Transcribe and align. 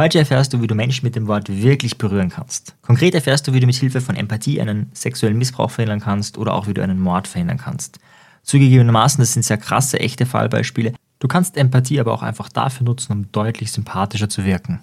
Heute 0.00 0.18
erfährst 0.18 0.54
du, 0.54 0.62
wie 0.62 0.66
du 0.66 0.74
Menschen 0.74 1.04
mit 1.04 1.14
dem 1.14 1.26
Wort 1.26 1.50
wirklich 1.50 1.98
berühren 1.98 2.30
kannst. 2.30 2.74
Konkret 2.80 3.14
erfährst 3.14 3.46
du, 3.46 3.52
wie 3.52 3.60
du 3.60 3.66
mit 3.66 3.76
Hilfe 3.76 4.00
von 4.00 4.16
Empathie 4.16 4.58
einen 4.58 4.90
sexuellen 4.94 5.36
Missbrauch 5.36 5.70
verhindern 5.70 6.00
kannst 6.00 6.38
oder 6.38 6.54
auch 6.54 6.66
wie 6.66 6.72
du 6.72 6.82
einen 6.82 6.98
Mord 6.98 7.28
verhindern 7.28 7.58
kannst. 7.58 7.98
Zugegebenermaßen, 8.42 9.20
das 9.20 9.34
sind 9.34 9.42
sehr 9.42 9.58
krasse, 9.58 10.00
echte 10.00 10.24
Fallbeispiele. 10.24 10.94
Du 11.18 11.28
kannst 11.28 11.58
Empathie 11.58 12.00
aber 12.00 12.14
auch 12.14 12.22
einfach 12.22 12.48
dafür 12.48 12.86
nutzen, 12.86 13.12
um 13.12 13.30
deutlich 13.30 13.72
sympathischer 13.72 14.30
zu 14.30 14.46
wirken. 14.46 14.82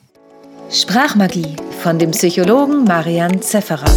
Sprachmagie 0.69 1.55
von 1.81 1.97
dem 1.97 2.11
Psychologen 2.11 2.83
Marian 2.83 3.41
Zefferer. 3.41 3.89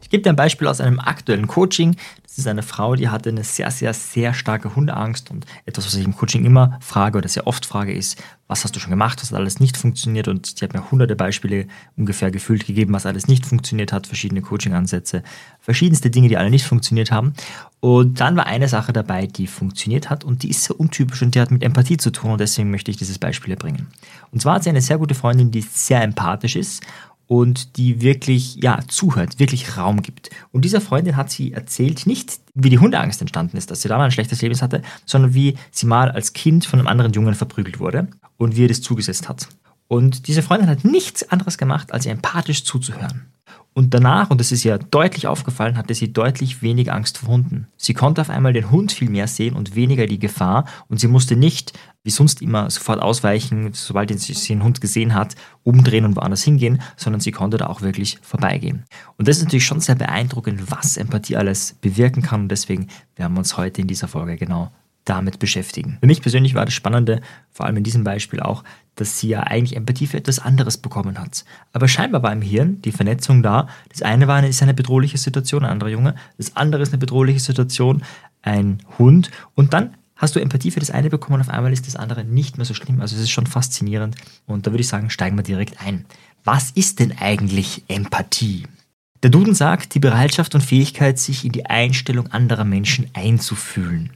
Ich 0.00 0.10
gebe 0.10 0.22
dir 0.22 0.30
ein 0.30 0.36
Beispiel 0.36 0.68
aus 0.68 0.80
einem 0.80 1.00
aktuellen 1.00 1.48
Coaching. 1.48 1.96
Das 2.30 2.38
ist 2.38 2.46
eine 2.46 2.62
Frau, 2.62 2.94
die 2.94 3.08
hatte 3.08 3.30
eine 3.30 3.42
sehr, 3.42 3.72
sehr, 3.72 3.92
sehr 3.92 4.34
starke 4.34 4.76
Hundeangst 4.76 5.32
und 5.32 5.46
etwas, 5.66 5.86
was 5.86 5.96
ich 5.96 6.04
im 6.04 6.16
Coaching 6.16 6.44
immer 6.44 6.78
frage 6.80 7.18
oder 7.18 7.28
sehr 7.28 7.48
oft 7.48 7.66
frage, 7.66 7.92
ist, 7.92 8.22
was 8.46 8.62
hast 8.62 8.76
du 8.76 8.78
schon 8.78 8.90
gemacht, 8.90 9.20
was 9.20 9.32
hat 9.32 9.38
alles 9.40 9.58
nicht 9.58 9.76
funktioniert 9.76 10.28
und 10.28 10.46
sie 10.46 10.64
hat 10.64 10.72
mir 10.72 10.92
hunderte 10.92 11.16
Beispiele 11.16 11.66
ungefähr 11.96 12.30
gefühlt 12.30 12.68
gegeben, 12.68 12.92
was 12.92 13.04
alles 13.04 13.26
nicht 13.26 13.46
funktioniert 13.46 13.92
hat, 13.92 14.06
verschiedene 14.06 14.42
Coaching-Ansätze, 14.42 15.24
verschiedenste 15.58 16.08
Dinge, 16.08 16.28
die 16.28 16.36
alle 16.36 16.50
nicht 16.50 16.66
funktioniert 16.66 17.10
haben. 17.10 17.32
Und 17.80 18.20
dann 18.20 18.36
war 18.36 18.46
eine 18.46 18.68
Sache 18.68 18.92
dabei, 18.92 19.26
die 19.26 19.48
funktioniert 19.48 20.08
hat 20.08 20.22
und 20.22 20.44
die 20.44 20.50
ist 20.50 20.62
sehr 20.64 20.78
untypisch 20.78 21.22
und 21.22 21.34
die 21.34 21.40
hat 21.40 21.50
mit 21.50 21.64
Empathie 21.64 21.96
zu 21.96 22.12
tun 22.12 22.32
und 22.32 22.40
deswegen 22.40 22.70
möchte 22.70 22.92
ich 22.92 22.96
dieses 22.96 23.18
Beispiel 23.18 23.56
bringen. 23.56 23.88
Und 24.30 24.40
zwar 24.40 24.54
hat 24.54 24.62
sie 24.62 24.70
eine 24.70 24.82
sehr 24.82 24.98
gute 24.98 25.16
Freundin, 25.16 25.50
die 25.50 25.62
sehr 25.62 26.02
empathisch 26.02 26.54
ist 26.54 26.84
und 27.30 27.76
die 27.76 28.00
wirklich 28.00 28.56
ja 28.56 28.80
zuhört, 28.88 29.38
wirklich 29.38 29.76
Raum 29.76 30.02
gibt. 30.02 30.30
Und 30.50 30.64
dieser 30.64 30.80
Freundin 30.80 31.14
hat 31.14 31.30
sie 31.30 31.52
erzählt, 31.52 32.04
nicht 32.04 32.40
wie 32.54 32.70
die 32.70 32.80
Hundeangst 32.80 33.20
entstanden 33.20 33.56
ist, 33.56 33.70
dass 33.70 33.82
sie 33.82 33.88
da 33.88 33.98
mal 33.98 34.06
ein 34.06 34.10
schlechtes 34.10 34.42
Leben 34.42 34.60
hatte, 34.60 34.82
sondern 35.06 35.32
wie 35.32 35.56
sie 35.70 35.86
mal 35.86 36.10
als 36.10 36.32
Kind 36.32 36.66
von 36.66 36.80
einem 36.80 36.88
anderen 36.88 37.12
Jungen 37.12 37.36
verprügelt 37.36 37.78
wurde 37.78 38.08
und 38.36 38.56
wie 38.56 38.64
er 38.64 38.68
das 38.68 38.82
zugesetzt 38.82 39.28
hat. 39.28 39.46
Und 39.86 40.26
diese 40.26 40.42
Freundin 40.42 40.68
hat 40.68 40.84
nichts 40.84 41.30
anderes 41.30 41.56
gemacht, 41.56 41.92
als 41.92 42.04
ihr 42.04 42.10
empathisch 42.10 42.64
zuzuhören. 42.64 43.26
Und 43.74 43.94
danach, 43.94 44.30
und 44.30 44.40
das 44.40 44.50
ist 44.50 44.64
ja 44.64 44.78
deutlich 44.78 45.28
aufgefallen, 45.28 45.76
hatte 45.76 45.94
sie 45.94 46.12
deutlich 46.12 46.62
weniger 46.62 46.94
Angst 46.94 47.18
vor 47.18 47.28
Hunden. 47.28 47.68
Sie 47.76 47.94
konnte 47.94 48.20
auf 48.20 48.30
einmal 48.30 48.52
den 48.52 48.72
Hund 48.72 48.90
viel 48.90 49.08
mehr 49.08 49.28
sehen 49.28 49.54
und 49.54 49.76
weniger 49.76 50.06
die 50.06 50.18
Gefahr. 50.18 50.64
Und 50.88 50.98
sie 50.98 51.06
musste 51.06 51.36
nicht, 51.36 51.72
wie 52.02 52.10
sonst 52.10 52.40
immer, 52.40 52.70
sofort 52.70 53.00
ausweichen, 53.00 53.72
sobald 53.72 54.18
sie 54.18 54.32
den 54.48 54.62
Hund 54.62 54.80
gesehen 54.80 55.14
hat, 55.14 55.34
umdrehen 55.64 56.04
und 56.04 56.16
woanders 56.16 56.42
hingehen, 56.42 56.80
sondern 56.96 57.20
sie 57.20 57.32
konnte 57.32 57.58
da 57.58 57.66
auch 57.66 57.82
wirklich 57.82 58.18
vorbeigehen. 58.22 58.84
Und 59.18 59.28
das 59.28 59.38
ist 59.38 59.44
natürlich 59.44 59.66
schon 59.66 59.80
sehr 59.80 59.96
beeindruckend, 59.96 60.70
was 60.70 60.96
Empathie 60.96 61.36
alles 61.36 61.76
bewirken 61.80 62.22
kann. 62.22 62.42
Und 62.42 62.48
deswegen 62.48 62.88
werden 63.16 63.34
wir 63.34 63.40
uns 63.40 63.56
heute 63.56 63.82
in 63.82 63.86
dieser 63.86 64.08
Folge 64.08 64.36
genau 64.36 64.70
damit 65.04 65.38
beschäftigen. 65.38 65.98
Für 66.00 66.06
mich 66.06 66.22
persönlich 66.22 66.54
war 66.54 66.64
das 66.64 66.74
Spannende, 66.74 67.20
vor 67.50 67.66
allem 67.66 67.78
in 67.78 67.84
diesem 67.84 68.04
Beispiel 68.04 68.40
auch, 68.40 68.64
dass 68.96 69.18
sie 69.18 69.28
ja 69.28 69.40
eigentlich 69.40 69.76
Empathie 69.76 70.06
für 70.06 70.18
etwas 70.18 70.38
anderes 70.38 70.78
bekommen 70.78 71.18
hat. 71.18 71.44
Aber 71.72 71.88
scheinbar 71.88 72.22
war 72.22 72.32
im 72.32 72.42
Hirn 72.42 72.80
die 72.82 72.92
Vernetzung 72.92 73.42
da. 73.42 73.68
Das 73.88 74.02
eine 74.02 74.28
war 74.28 74.36
eine, 74.36 74.48
ist 74.48 74.62
eine 74.62 74.74
bedrohliche 74.74 75.18
Situation, 75.18 75.64
ein 75.64 75.70
anderer 75.70 75.90
Junge. 75.90 76.14
Das 76.36 76.56
andere 76.56 76.82
ist 76.82 76.92
eine 76.92 76.98
bedrohliche 76.98 77.40
Situation, 77.40 78.02
ein 78.42 78.82
Hund. 78.98 79.30
Und 79.54 79.72
dann 79.72 79.94
hast 80.20 80.36
du 80.36 80.40
Empathie 80.40 80.70
für 80.70 80.80
das 80.80 80.90
eine 80.90 81.10
bekommen 81.10 81.36
und 81.36 81.40
auf 81.40 81.48
einmal 81.48 81.72
ist 81.72 81.86
das 81.86 81.96
andere 81.96 82.24
nicht 82.24 82.58
mehr 82.58 82.66
so 82.66 82.74
schlimm. 82.74 83.00
Also 83.00 83.16
es 83.16 83.22
ist 83.22 83.30
schon 83.30 83.46
faszinierend. 83.46 84.16
Und 84.46 84.66
da 84.66 84.70
würde 84.70 84.82
ich 84.82 84.88
sagen, 84.88 85.10
steigen 85.10 85.36
wir 85.36 85.42
direkt 85.42 85.80
ein. 85.84 86.04
Was 86.44 86.70
ist 86.70 87.00
denn 87.00 87.16
eigentlich 87.18 87.82
Empathie? 87.88 88.66
Der 89.22 89.30
Duden 89.30 89.54
sagt, 89.54 89.94
die 89.94 89.98
Bereitschaft 89.98 90.54
und 90.54 90.62
Fähigkeit, 90.62 91.18
sich 91.18 91.44
in 91.44 91.52
die 91.52 91.66
Einstellung 91.66 92.28
anderer 92.28 92.64
Menschen 92.64 93.08
einzufühlen. 93.14 94.10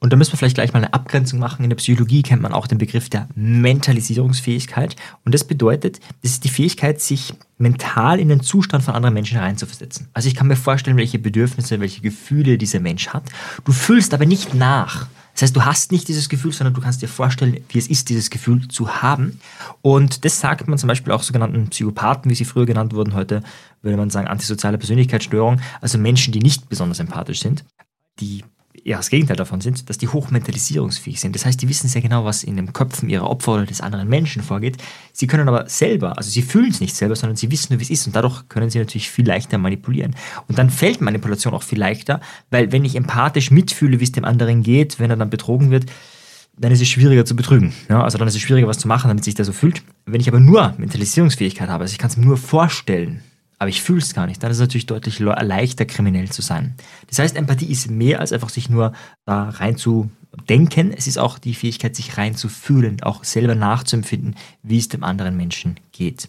Und 0.00 0.12
da 0.12 0.16
müssen 0.16 0.32
wir 0.32 0.36
vielleicht 0.36 0.56
gleich 0.56 0.72
mal 0.72 0.80
eine 0.80 0.92
Abgrenzung 0.92 1.38
machen. 1.38 1.64
In 1.64 1.70
der 1.70 1.76
Psychologie 1.76 2.22
kennt 2.22 2.42
man 2.42 2.52
auch 2.52 2.66
den 2.66 2.76
Begriff 2.76 3.08
der 3.08 3.26
Mentalisierungsfähigkeit. 3.36 4.96
Und 5.24 5.34
das 5.34 5.44
bedeutet, 5.44 5.98
das 6.22 6.32
ist 6.32 6.44
die 6.44 6.50
Fähigkeit, 6.50 7.00
sich 7.00 7.32
mental 7.56 8.20
in 8.20 8.28
den 8.28 8.40
Zustand 8.40 8.84
von 8.84 8.94
anderen 8.94 9.14
Menschen 9.14 9.38
reinzuversetzen. 9.38 10.08
Also 10.12 10.28
ich 10.28 10.34
kann 10.34 10.46
mir 10.46 10.56
vorstellen, 10.56 10.98
welche 10.98 11.18
Bedürfnisse, 11.18 11.80
welche 11.80 12.02
Gefühle 12.02 12.58
dieser 12.58 12.80
Mensch 12.80 13.08
hat. 13.08 13.24
Du 13.64 13.72
fühlst 13.72 14.12
aber 14.12 14.26
nicht 14.26 14.52
nach. 14.52 15.06
Das 15.34 15.42
heißt, 15.42 15.56
du 15.56 15.64
hast 15.64 15.92
nicht 15.92 16.08
dieses 16.08 16.28
Gefühl, 16.28 16.52
sondern 16.52 16.74
du 16.74 16.80
kannst 16.80 17.02
dir 17.02 17.08
vorstellen, 17.08 17.58
wie 17.68 17.78
es 17.78 17.88
ist, 17.88 18.08
dieses 18.08 18.30
Gefühl 18.30 18.68
zu 18.68 19.02
haben. 19.02 19.40
Und 19.82 20.24
das 20.24 20.40
sagt 20.40 20.68
man 20.68 20.78
zum 20.78 20.88
Beispiel 20.88 21.12
auch 21.12 21.22
sogenannten 21.22 21.68
Psychopathen, 21.68 22.30
wie 22.30 22.36
sie 22.36 22.44
früher 22.44 22.66
genannt 22.66 22.94
wurden. 22.94 23.14
Heute 23.14 23.42
würde 23.82 23.96
man 23.96 24.10
sagen 24.10 24.28
antisoziale 24.28 24.78
Persönlichkeitsstörung. 24.78 25.60
Also 25.80 25.98
Menschen, 25.98 26.32
die 26.32 26.38
nicht 26.38 26.68
besonders 26.68 27.00
empathisch 27.00 27.40
sind, 27.40 27.64
die 28.20 28.44
ja 28.82 28.96
das 28.96 29.10
Gegenteil 29.10 29.36
davon 29.36 29.60
sind, 29.60 29.88
dass 29.88 29.98
die 29.98 30.08
hochmentalisierungsfähig 30.08 31.20
sind. 31.20 31.34
Das 31.34 31.46
heißt, 31.46 31.60
die 31.62 31.68
wissen 31.68 31.88
sehr 31.88 32.02
genau, 32.02 32.24
was 32.24 32.42
in 32.42 32.56
den 32.56 32.72
Köpfen 32.72 33.08
ihrer 33.08 33.30
Opfer 33.30 33.52
oder 33.54 33.66
des 33.66 33.80
anderen 33.80 34.08
Menschen 34.08 34.42
vorgeht. 34.42 34.76
Sie 35.12 35.26
können 35.26 35.48
aber 35.48 35.68
selber, 35.68 36.18
also 36.18 36.30
sie 36.30 36.42
fühlen 36.42 36.70
es 36.70 36.80
nicht 36.80 36.96
selber, 36.96 37.16
sondern 37.16 37.36
sie 37.36 37.50
wissen 37.50 37.72
nur, 37.72 37.80
wie 37.80 37.84
es 37.84 37.90
ist 37.90 38.06
und 38.06 38.16
dadurch 38.16 38.48
können 38.48 38.70
sie 38.70 38.78
natürlich 38.78 39.10
viel 39.10 39.26
leichter 39.26 39.58
manipulieren. 39.58 40.16
Und 40.48 40.58
dann 40.58 40.70
fällt 40.70 41.00
Manipulation 41.00 41.54
auch 41.54 41.62
viel 41.62 41.78
leichter, 41.78 42.20
weil 42.50 42.72
wenn 42.72 42.84
ich 42.84 42.96
empathisch 42.96 43.50
mitfühle, 43.50 44.00
wie 44.00 44.04
es 44.04 44.12
dem 44.12 44.24
anderen 44.24 44.62
geht, 44.62 44.98
wenn 44.98 45.10
er 45.10 45.16
dann 45.16 45.30
betrogen 45.30 45.70
wird, 45.70 45.86
dann 46.56 46.70
ist 46.72 46.80
es 46.80 46.88
schwieriger 46.88 47.24
zu 47.24 47.34
betrügen. 47.34 47.72
Ja, 47.88 48.02
also 48.02 48.18
dann 48.18 48.28
ist 48.28 48.34
es 48.34 48.42
schwieriger, 48.42 48.68
was 48.68 48.78
zu 48.78 48.88
machen, 48.88 49.08
damit 49.08 49.24
sich 49.24 49.34
der 49.34 49.44
so 49.44 49.52
fühlt. 49.52 49.82
Wenn 50.06 50.20
ich 50.20 50.28
aber 50.28 50.40
nur 50.40 50.74
Mentalisierungsfähigkeit 50.78 51.68
habe, 51.68 51.82
also 51.82 51.92
ich 51.92 51.98
kann 51.98 52.10
es 52.10 52.16
mir 52.16 52.26
nur 52.26 52.36
vorstellen, 52.36 53.22
aber 53.64 53.70
ich 53.70 53.80
fühle 53.80 54.00
es 54.00 54.12
gar 54.12 54.26
nicht, 54.26 54.42
dann 54.42 54.50
ist 54.50 54.58
es 54.58 54.60
natürlich 54.60 54.84
deutlich 54.84 55.20
leichter, 55.20 55.86
kriminell 55.86 56.28
zu 56.28 56.42
sein. 56.42 56.74
Das 57.08 57.18
heißt, 57.18 57.34
Empathie 57.34 57.72
ist 57.72 57.90
mehr 57.90 58.20
als 58.20 58.30
einfach 58.30 58.50
sich 58.50 58.68
nur 58.68 58.92
da 59.24 59.48
rein 59.48 59.78
zu 59.78 60.10
denken, 60.50 60.92
es 60.94 61.06
ist 61.06 61.16
auch 61.16 61.38
die 61.38 61.54
Fähigkeit, 61.54 61.96
sich 61.96 62.18
rein 62.18 62.34
zu 62.34 62.50
fühlen, 62.50 63.02
auch 63.02 63.24
selber 63.24 63.54
nachzuempfinden, 63.54 64.36
wie 64.62 64.76
es 64.76 64.88
dem 64.88 65.02
anderen 65.02 65.38
Menschen 65.38 65.80
geht. 65.92 66.28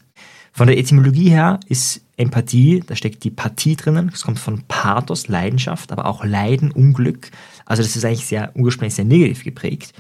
Von 0.53 0.68
der 0.68 0.78
Etymologie 0.78 1.29
her 1.29 1.59
ist 1.68 2.06
Empathie, 2.16 2.81
da 2.88 2.95
steckt 2.95 3.25
die 3.25 3.31
Pathie 3.31 3.75
drinnen, 3.75 4.09
es 4.13 4.22
kommt 4.22 4.40
von 4.40 4.63
Pathos, 4.69 5.28
Leidenschaft, 5.28 5.91
aber 5.91 6.06
auch 6.06 6.24
Leiden, 6.24 6.72
Unglück. 6.72 7.31
Also 7.66 7.84
das 7.84 7.97
ist 7.97 8.06
eigentlich 8.06 8.28
sehr 8.28 8.53
ursprünglich 8.56 8.95
sehr 8.95 9.03
negativ 9.03 9.44
geprägt. 9.44 9.91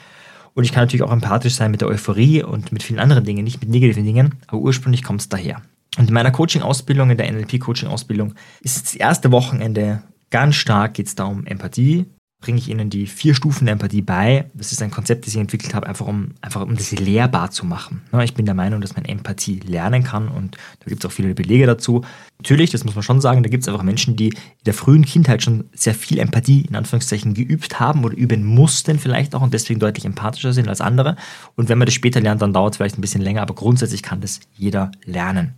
Und 0.53 0.63
ich 0.63 0.71
kann 0.71 0.83
natürlich 0.83 1.03
auch 1.03 1.11
empathisch 1.11 1.55
sein 1.55 1.71
mit 1.71 1.81
der 1.81 1.89
Euphorie 1.89 2.43
und 2.43 2.71
mit 2.71 2.81
vielen 2.81 2.99
anderen 2.99 3.25
Dingen, 3.25 3.43
nicht 3.43 3.59
mit 3.59 3.69
negativen 3.69 4.05
Dingen, 4.05 4.35
aber 4.47 4.59
ursprünglich 4.59 5.03
kommt 5.03 5.19
es 5.19 5.27
daher. 5.27 5.61
Und 5.97 6.09
in 6.09 6.13
meiner 6.13 6.31
Coaching-Ausbildung, 6.31 7.09
in 7.11 7.17
der 7.17 7.31
NLP-Coaching-Ausbildung, 7.31 8.33
ist 8.61 8.85
das 8.85 8.95
erste 8.95 9.31
Wochenende 9.31 10.03
ganz 10.29 10.55
stark 10.55 10.95
geht 10.95 11.07
es 11.07 11.15
da 11.15 11.25
um 11.25 11.45
Empathie, 11.45 12.05
bringe 12.45 12.59
ich 12.59 12.69
Ihnen 12.69 12.91
die 12.91 13.07
vier 13.07 13.33
Stufen 13.33 13.65
der 13.65 13.73
Empathie 13.73 14.03
bei. 14.03 14.45
Das 14.53 14.71
ist 14.71 14.79
ein 14.83 14.91
Konzept, 14.91 15.25
das 15.25 15.33
ich 15.33 15.39
entwickelt 15.39 15.73
habe, 15.73 15.87
einfach 15.87 16.05
um, 16.05 16.35
einfach 16.41 16.61
um 16.61 16.75
das 16.75 16.91
lehrbar 16.91 17.49
zu 17.49 17.65
machen. 17.65 18.03
Ich 18.23 18.35
bin 18.35 18.45
der 18.45 18.53
Meinung, 18.53 18.81
dass 18.81 18.95
man 18.95 19.03
Empathie 19.03 19.61
lernen 19.61 20.03
kann 20.03 20.27
und 20.27 20.55
da 20.79 20.85
gibt 20.85 21.03
es 21.03 21.09
auch 21.09 21.11
viele 21.11 21.33
Belege 21.33 21.65
dazu. 21.65 22.03
Natürlich, 22.37 22.69
das 22.69 22.83
muss 22.83 22.93
man 22.93 23.01
schon 23.01 23.19
sagen, 23.19 23.41
da 23.41 23.49
gibt 23.49 23.63
es 23.63 23.67
einfach 23.67 23.81
Menschen, 23.81 24.15
die 24.15 24.27
in 24.27 24.35
der 24.67 24.75
frühen 24.75 25.05
Kindheit 25.05 25.41
schon 25.41 25.63
sehr 25.73 25.95
viel 25.95 26.19
Empathie 26.19 26.61
in 26.69 26.75
Anführungszeichen 26.75 27.33
geübt 27.33 27.79
haben 27.79 28.03
oder 28.03 28.15
üben 28.15 28.45
mussten 28.45 28.99
vielleicht 28.99 29.33
auch 29.33 29.41
und 29.41 29.51
deswegen 29.51 29.79
deutlich 29.79 30.05
empathischer 30.05 30.53
sind 30.53 30.67
als 30.67 30.81
andere. 30.81 31.15
Und 31.55 31.67
wenn 31.67 31.79
man 31.79 31.87
das 31.87 31.95
später 31.95 32.21
lernt, 32.21 32.43
dann 32.43 32.53
dauert 32.53 32.73
es 32.73 32.77
vielleicht 32.77 32.99
ein 32.99 33.01
bisschen 33.01 33.21
länger, 33.21 33.41
aber 33.41 33.55
grundsätzlich 33.55 34.03
kann 34.03 34.21
das 34.21 34.39
jeder 34.55 34.91
lernen. 35.03 35.55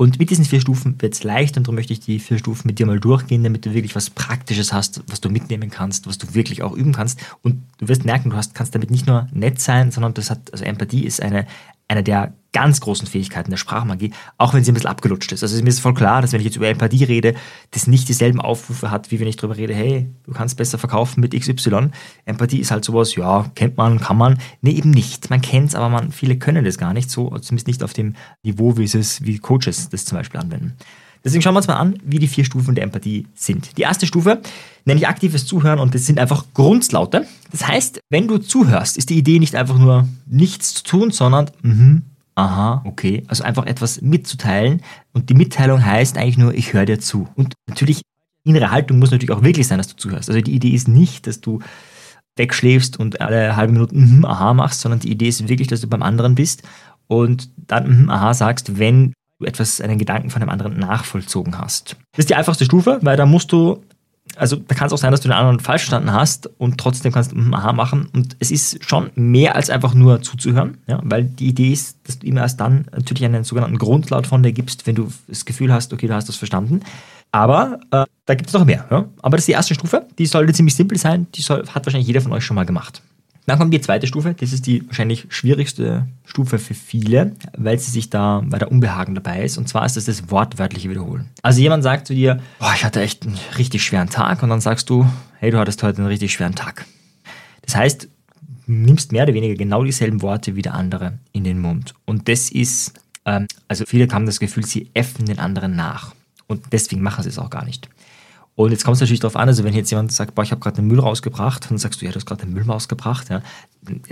Und 0.00 0.18
mit 0.18 0.30
diesen 0.30 0.46
vier 0.46 0.62
Stufen 0.62 0.94
wird 1.02 1.12
es 1.12 1.24
leicht 1.24 1.58
und 1.58 1.66
darum 1.66 1.74
möchte 1.74 1.92
ich 1.92 2.00
die 2.00 2.20
vier 2.20 2.38
Stufen 2.38 2.66
mit 2.66 2.78
dir 2.78 2.86
mal 2.86 2.98
durchgehen, 2.98 3.44
damit 3.44 3.66
du 3.66 3.74
wirklich 3.74 3.94
was 3.94 4.08
Praktisches 4.08 4.72
hast, 4.72 5.02
was 5.08 5.20
du 5.20 5.28
mitnehmen 5.28 5.68
kannst, 5.68 6.06
was 6.06 6.16
du 6.16 6.32
wirklich 6.32 6.62
auch 6.62 6.72
üben 6.72 6.94
kannst. 6.94 7.20
Und 7.42 7.64
du 7.76 7.86
wirst 7.86 8.06
merken, 8.06 8.30
du 8.30 8.36
hast, 8.36 8.54
kannst 8.54 8.74
damit 8.74 8.90
nicht 8.90 9.06
nur 9.06 9.28
nett 9.30 9.60
sein, 9.60 9.90
sondern 9.90 10.14
das 10.14 10.30
hat, 10.30 10.54
also 10.54 10.64
Empathie 10.64 11.04
ist 11.04 11.20
eine, 11.20 11.46
eine 11.86 12.02
der 12.02 12.32
ganz 12.52 12.80
großen 12.80 13.06
Fähigkeiten 13.06 13.50
der 13.50 13.56
Sprachmagie, 13.56 14.12
auch 14.38 14.54
wenn 14.54 14.64
sie 14.64 14.72
ein 14.72 14.74
bisschen 14.74 14.90
abgelutscht 14.90 15.32
ist. 15.32 15.42
Also 15.42 15.62
mir 15.62 15.68
ist 15.68 15.80
voll 15.80 15.94
klar, 15.94 16.22
dass 16.22 16.32
wenn 16.32 16.40
ich 16.40 16.46
jetzt 16.46 16.56
über 16.56 16.68
Empathie 16.68 17.04
rede, 17.04 17.34
das 17.70 17.86
nicht 17.86 18.08
dieselben 18.08 18.40
Aufrufe 18.40 18.90
hat, 18.90 19.10
wie 19.10 19.20
wenn 19.20 19.28
ich 19.28 19.36
darüber 19.36 19.56
rede, 19.56 19.74
hey, 19.74 20.10
du 20.24 20.32
kannst 20.32 20.56
besser 20.56 20.78
verkaufen 20.78 21.20
mit 21.20 21.38
XY. 21.38 21.90
Empathie 22.24 22.58
ist 22.58 22.70
halt 22.70 22.84
sowas, 22.84 23.14
ja, 23.14 23.50
kennt 23.54 23.76
man, 23.76 24.00
kann 24.00 24.16
man. 24.16 24.38
Nee, 24.62 24.72
eben 24.72 24.90
nicht. 24.90 25.30
Man 25.30 25.40
kennt 25.40 25.68
es, 25.68 25.74
aber 25.74 25.88
man, 25.88 26.12
viele 26.12 26.36
können 26.36 26.64
das 26.64 26.78
gar 26.78 26.92
nicht 26.92 27.10
so, 27.10 27.28
zumindest 27.38 27.66
nicht 27.66 27.82
auf 27.82 27.92
dem 27.92 28.14
Niveau, 28.42 28.76
wie 28.76 28.84
es 28.84 29.24
wie 29.24 29.38
Coaches 29.38 29.88
das 29.88 30.04
zum 30.04 30.18
Beispiel 30.18 30.40
anwenden. 30.40 30.76
Deswegen 31.24 31.42
schauen 31.42 31.54
wir 31.54 31.58
uns 31.58 31.66
mal 31.66 31.76
an, 31.76 31.98
wie 32.02 32.18
die 32.18 32.28
vier 32.28 32.44
Stufen 32.44 32.74
der 32.74 32.84
Empathie 32.84 33.26
sind. 33.34 33.76
Die 33.76 33.82
erste 33.82 34.06
Stufe 34.06 34.40
nenne 34.86 34.98
ich 34.98 35.06
aktives 35.06 35.46
Zuhören 35.46 35.78
und 35.78 35.94
das 35.94 36.06
sind 36.06 36.18
einfach 36.18 36.46
Grundlaute. 36.54 37.26
Das 37.50 37.66
heißt, 37.66 38.00
wenn 38.08 38.26
du 38.26 38.38
zuhörst, 38.38 38.96
ist 38.96 39.10
die 39.10 39.18
Idee 39.18 39.38
nicht 39.38 39.54
einfach 39.54 39.78
nur 39.78 40.08
nichts 40.26 40.74
zu 40.74 40.84
tun, 40.84 41.10
sondern 41.10 41.50
mhm, 41.62 42.02
aha, 42.34 42.82
okay. 42.86 43.24
Also 43.28 43.44
einfach 43.44 43.66
etwas 43.66 44.00
mitzuteilen. 44.00 44.82
Und 45.12 45.30
die 45.30 45.34
Mitteilung 45.34 45.84
heißt 45.84 46.16
eigentlich 46.16 46.38
nur, 46.38 46.54
ich 46.54 46.72
höre 46.72 46.86
dir 46.86 47.00
zu. 47.00 47.28
Und 47.36 47.54
natürlich, 47.66 48.02
innere 48.44 48.70
Haltung 48.70 48.98
muss 48.98 49.10
natürlich 49.10 49.32
auch 49.32 49.42
wirklich 49.42 49.66
sein, 49.66 49.78
dass 49.78 49.88
du 49.88 49.96
zuhörst. 49.96 50.28
Also 50.28 50.40
die 50.40 50.54
Idee 50.54 50.70
ist 50.70 50.88
nicht, 50.88 51.26
dass 51.26 51.40
du 51.40 51.60
wegschläfst 52.36 52.98
und 52.98 53.20
alle 53.20 53.56
halbe 53.56 53.72
Minute 53.72 53.94
mhm, 53.94 54.24
aha 54.24 54.54
machst, 54.54 54.80
sondern 54.80 55.00
die 55.00 55.10
Idee 55.10 55.28
ist 55.28 55.48
wirklich, 55.48 55.68
dass 55.68 55.80
du 55.80 55.88
beim 55.88 56.02
anderen 56.02 56.34
bist 56.34 56.62
und 57.06 57.50
dann 57.56 58.02
mhm, 58.02 58.10
aha 58.10 58.34
sagst, 58.34 58.78
wenn 58.78 59.12
du 59.38 59.46
etwas, 59.46 59.80
einen 59.80 59.98
Gedanken 59.98 60.30
von 60.30 60.42
einem 60.42 60.50
anderen 60.50 60.78
nachvollzogen 60.78 61.58
hast. 61.58 61.96
Das 62.12 62.20
ist 62.20 62.30
die 62.30 62.34
einfachste 62.34 62.64
Stufe, 62.64 62.98
weil 63.02 63.16
da 63.16 63.26
musst 63.26 63.52
du 63.52 63.82
also 64.40 64.56
da 64.56 64.74
kann 64.74 64.86
es 64.86 64.92
auch 64.92 64.98
sein, 64.98 65.10
dass 65.10 65.20
du 65.20 65.28
den 65.28 65.36
anderen 65.36 65.60
falsch 65.60 65.82
verstanden 65.82 66.12
hast 66.12 66.48
und 66.58 66.78
trotzdem 66.78 67.12
kannst 67.12 67.32
du 67.32 67.36
mm, 67.36 67.52
aha 67.52 67.74
machen. 67.74 68.08
Und 68.14 68.36
es 68.38 68.50
ist 68.50 68.82
schon 68.88 69.10
mehr 69.14 69.54
als 69.54 69.68
einfach 69.68 69.92
nur 69.92 70.22
zuzuhören, 70.22 70.78
ja, 70.86 70.98
weil 71.04 71.24
die 71.24 71.48
Idee 71.48 71.72
ist, 71.72 71.98
dass 72.04 72.18
du 72.18 72.26
immer 72.26 72.40
erst 72.40 72.58
dann 72.58 72.86
natürlich 72.92 73.24
einen 73.24 73.44
sogenannten 73.44 73.76
Grundlaut 73.76 74.26
von 74.26 74.42
dir 74.42 74.52
gibst, 74.52 74.86
wenn 74.86 74.94
du 74.94 75.12
das 75.28 75.44
Gefühl 75.44 75.72
hast, 75.72 75.92
okay, 75.92 76.06
du 76.06 76.14
hast 76.14 76.28
das 76.28 76.36
verstanden. 76.36 76.80
Aber 77.32 77.80
äh, 77.90 78.06
da 78.24 78.34
gibt 78.34 78.48
es 78.48 78.54
noch 78.54 78.64
mehr. 78.64 78.86
Ja? 78.90 79.04
Aber 79.20 79.36
das 79.36 79.42
ist 79.42 79.48
die 79.48 79.52
erste 79.52 79.74
Stufe, 79.74 80.06
die 80.18 80.26
sollte 80.26 80.54
ziemlich 80.54 80.74
simpel 80.74 80.96
sein, 80.96 81.26
die 81.34 81.42
soll, 81.42 81.66
hat 81.68 81.84
wahrscheinlich 81.84 82.06
jeder 82.06 82.22
von 82.22 82.32
euch 82.32 82.44
schon 82.44 82.54
mal 82.54 82.64
gemacht. 82.66 83.02
Dann 83.46 83.58
kommt 83.58 83.72
die 83.74 83.80
zweite 83.80 84.06
Stufe, 84.06 84.34
das 84.34 84.52
ist 84.52 84.66
die 84.66 84.86
wahrscheinlich 84.86 85.26
schwierigste 85.30 86.06
Stufe 86.24 86.58
für 86.58 86.74
viele, 86.74 87.34
weil 87.56 87.78
sie 87.78 87.90
sich 87.90 88.10
da, 88.10 88.42
weil 88.44 88.62
Unbehagen 88.64 89.14
dabei 89.14 89.42
ist. 89.42 89.58
Und 89.58 89.68
zwar 89.68 89.86
ist 89.86 89.96
das 89.96 90.04
das 90.04 90.30
wortwörtliche 90.30 90.90
Wiederholen. 90.90 91.28
Also 91.42 91.60
jemand 91.60 91.82
sagt 91.82 92.06
zu 92.06 92.14
dir, 92.14 92.40
boah, 92.58 92.72
ich 92.74 92.84
hatte 92.84 93.00
echt 93.00 93.26
einen 93.26 93.38
richtig 93.58 93.82
schweren 93.82 94.08
Tag 94.08 94.42
und 94.42 94.50
dann 94.50 94.60
sagst 94.60 94.90
du, 94.90 95.06
hey, 95.38 95.50
du 95.50 95.58
hattest 95.58 95.82
heute 95.82 95.98
einen 95.98 96.06
richtig 96.06 96.32
schweren 96.32 96.54
Tag. 96.54 96.86
Das 97.62 97.74
heißt, 97.76 98.04
du 98.04 98.72
nimmst 98.72 99.12
mehr 99.12 99.24
oder 99.24 99.34
weniger 99.34 99.54
genau 99.54 99.84
dieselben 99.84 100.22
Worte 100.22 100.54
wie 100.54 100.62
der 100.62 100.74
andere 100.74 101.18
in 101.32 101.44
den 101.44 101.60
Mund. 101.60 101.94
Und 102.04 102.28
das 102.28 102.50
ist, 102.50 102.94
ähm, 103.24 103.46
also 103.68 103.84
viele 103.86 104.06
haben 104.12 104.26
das 104.26 104.38
Gefühl, 104.38 104.64
sie 104.64 104.90
äffen 104.94 105.26
den 105.26 105.38
anderen 105.38 105.76
nach. 105.76 106.14
Und 106.46 106.72
deswegen 106.72 107.02
machen 107.02 107.22
sie 107.22 107.30
es 107.30 107.38
auch 107.38 107.50
gar 107.50 107.64
nicht. 107.64 107.88
Und 108.60 108.72
jetzt 108.72 108.84
kommt 108.84 108.96
es 108.96 109.00
natürlich 109.00 109.20
darauf 109.20 109.36
an, 109.36 109.48
also 109.48 109.64
wenn 109.64 109.72
jetzt 109.72 109.90
jemand 109.90 110.12
sagt, 110.12 110.34
boah, 110.34 110.42
ich 110.42 110.50
habe 110.50 110.60
gerade 110.60 110.76
den 110.76 110.86
Müll 110.86 111.00
rausgebracht, 111.00 111.70
dann 111.70 111.78
sagst 111.78 112.02
du, 112.02 112.04
ja, 112.04 112.12
du 112.12 112.16
hast 112.16 112.26
gerade 112.26 112.44
den 112.44 112.52
Müll 112.52 112.64
rausgebracht. 112.64 113.30
Ja. 113.30 113.40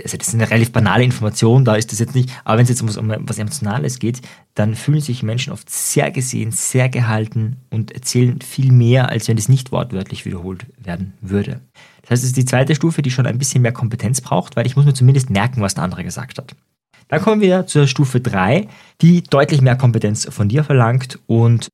Also 0.03 0.17
das 0.17 0.29
ist 0.29 0.33
eine 0.33 0.49
relativ 0.49 0.71
banale 0.71 1.03
Information, 1.03 1.65
da 1.65 1.75
ist 1.75 1.91
das 1.91 1.99
jetzt 1.99 2.15
nicht, 2.15 2.31
aber 2.45 2.57
wenn 2.57 2.63
es 2.63 2.69
jetzt 2.69 2.81
um, 2.81 2.89
um 2.89 3.27
was 3.27 3.37
Emotionales 3.37 3.99
geht, 3.99 4.21
dann 4.55 4.73
fühlen 4.73 5.01
sich 5.01 5.21
Menschen 5.21 5.53
oft 5.53 5.69
sehr 5.69 6.09
gesehen, 6.09 6.49
sehr 6.49 6.89
gehalten 6.89 7.57
und 7.69 7.91
erzählen 7.91 8.41
viel 8.41 8.71
mehr, 8.71 9.09
als 9.09 9.27
wenn 9.27 9.37
es 9.37 9.49
nicht 9.49 9.71
wortwörtlich 9.71 10.25
wiederholt 10.25 10.65
werden 10.83 11.13
würde. 11.21 11.61
Das 12.01 12.09
heißt, 12.09 12.23
es 12.23 12.29
ist 12.29 12.37
die 12.37 12.45
zweite 12.45 12.73
Stufe, 12.73 13.03
die 13.03 13.11
schon 13.11 13.27
ein 13.27 13.37
bisschen 13.37 13.61
mehr 13.61 13.71
Kompetenz 13.71 14.19
braucht, 14.19 14.55
weil 14.55 14.65
ich 14.65 14.75
muss 14.75 14.85
mir 14.85 14.95
zumindest 14.95 15.29
merken, 15.29 15.61
was 15.61 15.75
der 15.75 15.83
andere 15.83 16.03
gesagt 16.03 16.39
hat. 16.39 16.55
Dann 17.07 17.21
kommen 17.21 17.41
wir 17.41 17.67
zur 17.67 17.85
Stufe 17.85 18.19
3, 18.19 18.67
die 19.01 19.21
deutlich 19.21 19.61
mehr 19.61 19.75
Kompetenz 19.75 20.27
von 20.31 20.49
dir 20.49 20.63
verlangt 20.63 21.19
und 21.27 21.69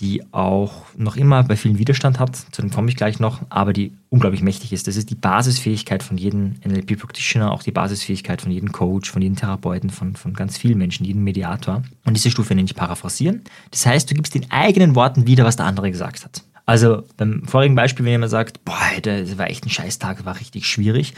die 0.00 0.22
auch 0.32 0.86
noch 0.96 1.16
immer 1.16 1.42
bei 1.42 1.56
vielen 1.56 1.78
Widerstand 1.78 2.18
hat, 2.18 2.36
zu 2.36 2.62
dem 2.62 2.70
komme 2.70 2.88
ich 2.88 2.96
gleich 2.96 3.18
noch, 3.18 3.40
aber 3.48 3.72
die 3.72 3.92
unglaublich 4.10 4.42
mächtig 4.42 4.72
ist. 4.72 4.86
Das 4.86 4.96
ist 4.96 5.10
die 5.10 5.14
Basisfähigkeit 5.14 6.02
von 6.02 6.16
jedem 6.16 6.56
NLP 6.64 6.98
Practitioner, 6.98 7.52
auch 7.52 7.62
die 7.62 7.72
Basisfähigkeit 7.72 8.40
von 8.40 8.52
jedem 8.52 8.72
Coach, 8.72 9.10
von 9.10 9.22
jedem 9.22 9.36
Therapeuten, 9.36 9.90
von, 9.90 10.14
von 10.14 10.34
ganz 10.34 10.56
vielen 10.56 10.78
Menschen, 10.78 11.04
jedem 11.04 11.24
Mediator. 11.24 11.82
Und 12.04 12.14
diese 12.14 12.30
Stufe 12.30 12.54
nenne 12.54 12.66
ich 12.66 12.74
Paraphrasieren. 12.74 13.42
Das 13.70 13.86
heißt, 13.86 14.10
du 14.10 14.14
gibst 14.14 14.36
in 14.36 14.50
eigenen 14.50 14.94
Worten 14.94 15.26
wieder, 15.26 15.44
was 15.44 15.56
der 15.56 15.66
andere 15.66 15.90
gesagt 15.90 16.24
hat. 16.24 16.42
Also 16.64 17.02
beim 17.16 17.44
vorigen 17.46 17.74
Beispiel, 17.74 18.04
wenn 18.04 18.12
jemand 18.12 18.30
sagt, 18.30 18.64
boah, 18.64 18.76
das 19.02 19.38
war 19.38 19.48
echt 19.48 19.64
ein 19.64 19.70
Scheißtag, 19.70 20.24
war 20.24 20.38
richtig 20.38 20.66
schwierig, 20.66 21.14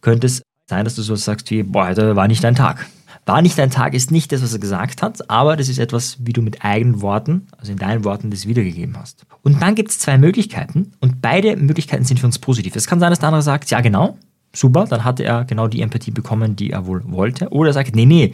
könnte 0.00 0.26
es 0.26 0.42
sein, 0.68 0.84
dass 0.84 0.96
du 0.96 1.02
so 1.02 1.14
sagst 1.14 1.50
wie, 1.50 1.62
boah, 1.62 1.94
das 1.94 2.16
war 2.16 2.28
nicht 2.28 2.44
dein 2.44 2.54
Tag. 2.54 2.86
War 3.28 3.42
nicht 3.42 3.58
dein 3.58 3.70
Tag 3.70 3.92
ist 3.92 4.10
nicht 4.10 4.32
das, 4.32 4.42
was 4.42 4.54
er 4.54 4.58
gesagt 4.58 5.02
hat, 5.02 5.28
aber 5.28 5.56
das 5.56 5.68
ist 5.68 5.78
etwas, 5.78 6.16
wie 6.20 6.32
du 6.32 6.40
mit 6.40 6.64
eigenen 6.64 7.02
Worten, 7.02 7.46
also 7.58 7.72
in 7.72 7.76
deinen 7.76 8.02
Worten, 8.02 8.30
das 8.30 8.48
wiedergegeben 8.48 8.96
hast. 8.98 9.26
Und 9.42 9.60
dann 9.60 9.74
gibt 9.74 9.90
es 9.90 9.98
zwei 9.98 10.16
Möglichkeiten 10.16 10.92
und 11.00 11.20
beide 11.20 11.54
Möglichkeiten 11.56 12.04
sind 12.04 12.18
für 12.18 12.24
uns 12.24 12.38
positiv. 12.38 12.74
Es 12.74 12.86
kann 12.86 13.00
sein, 13.00 13.10
dass 13.10 13.18
der 13.18 13.28
andere 13.28 13.42
sagt, 13.42 13.70
ja 13.70 13.82
genau, 13.82 14.16
super, 14.54 14.86
dann 14.88 15.04
hatte 15.04 15.24
er 15.24 15.44
genau 15.44 15.68
die 15.68 15.82
Empathie 15.82 16.10
bekommen, 16.10 16.56
die 16.56 16.70
er 16.70 16.86
wohl 16.86 17.02
wollte. 17.04 17.50
Oder 17.50 17.68
er 17.68 17.74
sagt, 17.74 17.94
nee, 17.94 18.06
nee, 18.06 18.32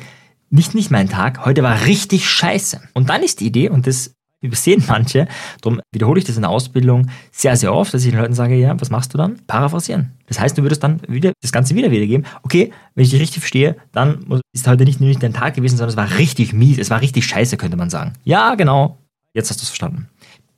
nicht, 0.50 0.76
nicht 0.76 0.93
mein 0.93 1.08
Tag, 1.08 1.44
heute 1.44 1.64
war 1.64 1.87
richtig 1.87 2.31
scheiße. 2.31 2.81
Und 2.93 3.08
dann 3.08 3.25
ist 3.25 3.41
die 3.41 3.46
Idee, 3.46 3.70
und 3.70 3.88
das 3.88 4.14
übersehen 4.44 4.85
manche. 4.87 5.26
Darum 5.61 5.81
wiederhole 5.93 6.19
ich 6.19 6.25
das 6.25 6.37
in 6.37 6.43
der 6.43 6.50
Ausbildung 6.50 7.11
sehr, 7.32 7.56
sehr 7.56 7.75
oft, 7.75 7.93
dass 7.94 8.05
ich 8.05 8.11
den 8.11 8.20
Leuten 8.20 8.35
sage, 8.35 8.55
ja, 8.55 8.79
was 8.81 8.91
machst 8.91 9.14
du 9.14 9.19
dann? 9.19 9.41
Paraphrasieren. 9.46 10.12
Das 10.26 10.41
heißt, 10.41 10.56
du 10.56 10.62
würdest 10.62 10.82
dann 10.82 11.00
wieder 11.08 11.32
das 11.43 11.52
Ganze 11.52 11.75
wieder 11.75 11.91
wiedergeben. 11.91 12.26
Okay, 12.43 12.73
wenn 12.94 13.05
ich 13.05 13.11
dich 13.11 13.20
richtig 13.20 13.41
verstehe, 13.41 13.76
dann 13.93 14.25
ist 14.52 14.67
heute 14.67 14.85
nicht 14.85 15.00
nur 15.00 15.08
nicht 15.08 15.23
dein 15.23 15.32
Tag 15.32 15.55
gewesen, 15.55 15.76
sondern 15.76 15.91
es 15.91 15.96
war 15.96 16.19
richtig 16.19 16.52
mies, 16.52 16.79
es 16.79 16.91
war 16.91 17.00
richtig 17.00 17.26
scheiße, 17.26 17.56
könnte 17.56 17.76
man 17.76 17.91
sagen. 17.91 18.12
Ja, 18.25 18.55
genau. 18.55 18.99
Jetzt 19.32 19.50
hast 19.50 19.61
du 19.61 19.62
es 19.62 19.69
verstanden. 19.69 20.08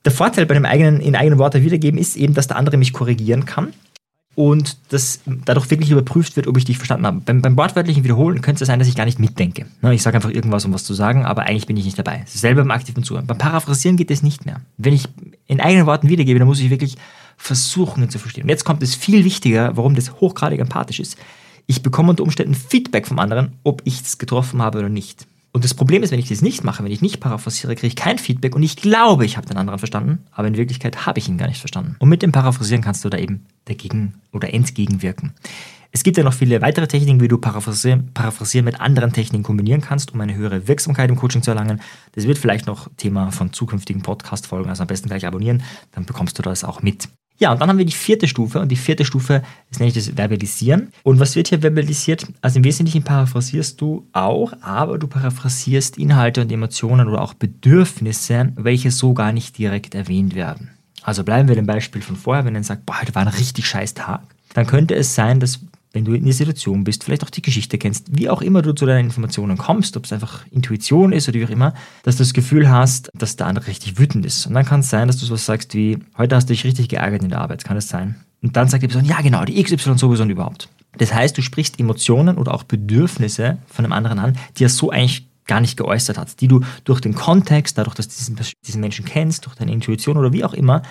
Der 0.05 0.13
Vorteil 0.13 0.47
bei 0.47 0.55
dem 0.55 0.65
eigenen, 0.65 1.01
in 1.01 1.17
eigenen 1.17 1.39
Worten 1.39 1.63
wiedergeben 1.63 1.99
ist 1.99 2.17
eben, 2.17 2.35
dass 2.35 2.47
der 2.47 2.57
andere 2.57 2.77
mich 2.77 2.93
korrigieren 2.93 3.45
kann 3.45 3.73
und 4.37 4.77
das 4.91 5.21
dadurch 5.47 5.71
wirklich 5.71 5.91
überprüft 5.91 6.37
wird, 6.37 6.47
ob 6.47 6.59
ich 6.59 6.67
dich 6.67 6.77
verstanden 6.77 7.07
habe. 7.07 7.21
Beim, 7.25 7.41
beim 7.41 7.57
wortwörtlichen 7.57 8.05
Wiederholen 8.05 8.43
könnte 8.43 8.63
es 8.63 8.69
sein, 8.69 8.79
dass 8.79 8.87
ich 8.87 8.95
gar 8.95 9.07
nicht 9.07 9.19
mitdenke. 9.19 9.65
Ne, 9.81 9.95
ich 9.95 10.03
sage 10.03 10.17
einfach 10.17 10.31
irgendwas, 10.31 10.67
um 10.67 10.75
was 10.75 10.85
zu 10.85 10.93
sagen, 10.93 11.25
aber 11.25 11.45
eigentlich 11.45 11.67
bin 11.67 11.77
ich 11.79 11.87
nicht 11.87 11.99
dabei. 11.99 12.23
Selber 12.27 12.61
beim 12.61 12.71
aktiven 12.71 13.03
Zuhören. 13.03 13.27
Beim 13.27 13.39
Paraphrasieren 13.39 13.97
geht 13.97 14.11
es 14.11 14.23
nicht 14.23 14.45
mehr. 14.45 14.61
Wenn 14.77 14.93
ich 14.93 15.09
in 15.47 15.59
eigenen 15.61 15.87
Worten 15.87 16.11
wiedergebe, 16.11 16.39
dann 16.39 16.47
muss 16.47 16.61
ich 16.61 16.69
wirklich 16.69 16.97
versuchen, 17.39 18.09
zu 18.11 18.19
verstehen. 18.19 18.45
Und 18.45 18.51
jetzt 18.51 18.65
kommt 18.65 18.83
es 18.83 18.95
viel 18.95 19.25
wichtiger, 19.25 19.75
warum 19.77 19.95
das 19.95 20.21
hochgradig 20.21 20.61
empathisch 20.61 21.01
ist. 21.01 21.17
Ich 21.67 21.83
bekomme 21.83 22.11
unter 22.11 22.23
Umständen 22.23 22.55
Feedback 22.55 23.07
vom 23.07 23.19
anderen, 23.19 23.55
ob 23.65 23.81
ich 23.85 24.03
es 24.03 24.19
getroffen 24.19 24.61
habe 24.61 24.79
oder 24.79 24.91
nicht. 24.91 25.27
Und 25.57 25.65
das 25.65 25.73
Problem 25.73 26.03
ist, 26.03 26.11
wenn 26.11 26.19
ich 26.19 26.29
das 26.29 26.43
nicht 26.43 26.65
mache, 26.65 26.85
wenn 26.85 26.93
ich 26.93 27.01
nicht 27.01 27.19
paraphrasiere, 27.19 27.75
kriege 27.77 27.87
ich 27.87 27.97
kein 27.97 28.19
Feedback 28.19 28.55
und 28.55 28.63
ich 28.63 28.77
glaube, 28.77 29.25
ich 29.25 29.39
habe 29.39 29.47
den 29.47 29.57
anderen 29.57 29.79
verstanden, 29.79 30.19
aber 30.31 30.49
in 30.49 30.59
Wirklichkeit 30.59 31.07
habe 31.07 31.19
ich 31.19 31.31
ihn 31.31 31.39
gar 31.39 31.49
nicht 31.49 31.61
verstanden. 31.61 31.97
Und 31.99 32.11
mit 32.11 32.21
dem 32.21 32.31
Paraphrasieren 32.31 32.85
kannst 32.85 33.07
du 33.07 33.09
da 33.09 33.17
eben 33.17 33.47
dagegen 33.65 34.21
oder 34.35 34.53
entgegenwirken. 34.53 35.33
Es 35.93 36.03
gibt 36.03 36.19
ja 36.19 36.25
noch 36.25 36.35
viele 36.35 36.61
weitere 36.61 36.87
Techniken, 36.87 37.23
wie 37.23 37.29
du 37.29 37.39
Paraphrasieren, 37.39 38.11
Paraphrasieren 38.13 38.67
mit 38.67 38.83
anderen 38.83 39.15
Techniken 39.15 39.45
kombinieren 39.45 39.81
kannst, 39.81 40.13
um 40.13 40.21
eine 40.21 40.35
höhere 40.35 40.69
Wirksamkeit 40.69 41.09
im 41.09 41.17
Coaching 41.17 41.41
zu 41.41 41.53
erlangen. 41.53 41.81
Das 42.13 42.27
wird 42.27 42.37
vielleicht 42.37 42.67
noch 42.67 42.91
Thema 42.99 43.33
von 43.33 43.55
zukünftigen 43.55 44.03
Podcast-Folgen, 44.03 44.69
also 44.69 44.83
am 44.83 44.89
besten 44.89 45.09
gleich 45.09 45.27
abonnieren, 45.27 45.63
dann 45.93 46.05
bekommst 46.05 46.39
du 46.39 46.43
das 46.43 46.65
auch 46.65 46.83
mit. 46.83 47.09
Ja, 47.39 47.53
und 47.53 47.61
dann 47.61 47.69
haben 47.69 47.79
wir 47.79 47.85
die 47.85 47.93
vierte 47.93 48.29
Stufe 48.29 48.61
und 48.61 48.71
die 48.71 48.77
vierte 48.77 49.05
Stufe 49.05 49.43
ist 49.71 49.79
nämlich 49.79 49.95
das 49.95 50.17
Verbalisieren. 50.17 50.91
Und 51.03 51.21
was 51.21 51.37
wird 51.37 51.49
hier 51.49 51.61
verbalisiert? 51.61 52.27
Also 52.41 52.59
im 52.59 52.65
Wesentlichen 52.65 53.03
paraphrasierst 53.03 53.81
du 53.81 54.07
auch, 54.13 54.53
aber 54.63 54.99
du 54.99 55.07
paraphrasierst 55.07 55.99
Inhalte 55.99 56.41
und 56.41 56.51
Emotionen 56.51 57.09
oder 57.09 57.21
auch 57.21 57.35
Bedürfnisse, 57.35 58.53
welche 58.57 58.91
so 58.91 59.13
gar 59.13 59.33
nicht 59.33 59.59
direkt 59.59 59.95
erwähnt 59.95 60.35
werden. 60.35 60.71
Also 61.03 61.25
bleiben 61.25 61.49
wir 61.49 61.55
dem 61.55 61.67
Beispiel 61.67 62.03
von 62.03 62.17
vorher, 62.17 62.45
wenn 62.45 62.55
er 62.55 62.65
sagt, 62.65 62.87
boah, 62.87 63.01
heute 63.01 63.15
war 63.15 63.23
ein 63.23 63.29
richtig 63.29 63.67
scheiß 63.67 63.95
Tag, 63.95 64.23
dann 64.55 64.67
könnte 64.67 64.95
es 64.95 65.15
sein, 65.15 65.39
dass 65.39 65.61
wenn 65.97 66.05
du 66.05 66.13
in 66.13 66.25
der 66.25 66.35
Situation 66.35 66.85
bist, 66.85 67.05
vielleicht 67.05 67.25
auch 67.25 67.31
die 67.31 67.41
Geschichte 67.41 67.79
kennst, 67.79 68.15
wie 68.15 68.29
auch 68.29 68.43
immer 68.43 68.61
du 68.61 68.75
zu 68.75 68.85
deinen 68.85 69.07
Informationen 69.07 69.57
kommst, 69.57 69.97
ob 69.97 70.05
es 70.05 70.13
einfach 70.13 70.45
Intuition 70.51 71.11
ist 71.11 71.27
oder 71.27 71.41
wie 71.41 71.47
auch 71.47 71.51
immer, 71.51 71.73
dass 72.03 72.17
du 72.17 72.23
das 72.23 72.35
Gefühl 72.35 72.69
hast, 72.69 73.09
dass 73.15 73.37
der 73.37 73.47
andere 73.47 73.67
richtig 73.67 73.99
wütend 73.99 74.27
ist. 74.27 74.47
Und 74.47 74.53
dann 74.53 74.67
kann 74.67 74.81
es 74.81 74.91
sein, 74.91 75.07
dass 75.09 75.17
du 75.17 75.25
sowas 75.25 75.47
sagst 75.47 75.73
wie, 75.73 75.97
heute 76.19 76.37
hast 76.37 76.51
du 76.51 76.53
dich 76.53 76.65
richtig 76.65 76.91
geärgert 76.91 77.23
in 77.23 77.31
der 77.31 77.41
Arbeit, 77.41 77.65
kann 77.65 77.79
es 77.79 77.89
sein? 77.89 78.17
Und 78.43 78.59
dann 78.59 78.69
sagt 78.69 78.83
die 78.83 78.89
Person, 78.89 79.07
ja 79.07 79.23
genau, 79.23 79.47
die 79.47 79.63
XY 79.63 79.97
sowieso 79.97 80.23
und 80.23 80.29
überhaupt. 80.29 80.69
Das 80.99 81.15
heißt, 81.15 81.39
du 81.39 81.41
sprichst 81.41 81.81
Emotionen 81.81 82.37
oder 82.37 82.53
auch 82.53 82.65
Bedürfnisse 82.65 83.57
von 83.67 83.87
einem 83.87 83.93
anderen 83.93 84.19
an, 84.19 84.37
die 84.59 84.65
er 84.65 84.69
so 84.69 84.91
eigentlich 84.91 85.27
gar 85.47 85.63
nicht 85.63 85.79
geäußert 85.79 86.19
hat, 86.19 86.43
die 86.43 86.49
du 86.49 86.61
durch 86.85 87.01
den 87.01 87.15
Kontext, 87.15 87.79
dadurch, 87.79 87.95
dass 87.95 88.09
du 88.09 88.17
diesen, 88.19 88.39
diesen 88.67 88.81
Menschen 88.83 89.07
kennst, 89.07 89.47
durch 89.47 89.55
deine 89.55 89.73
Intuition 89.73 90.19
oder 90.19 90.35
wie 90.35 90.45
auch 90.45 90.53
immer, 90.53 90.83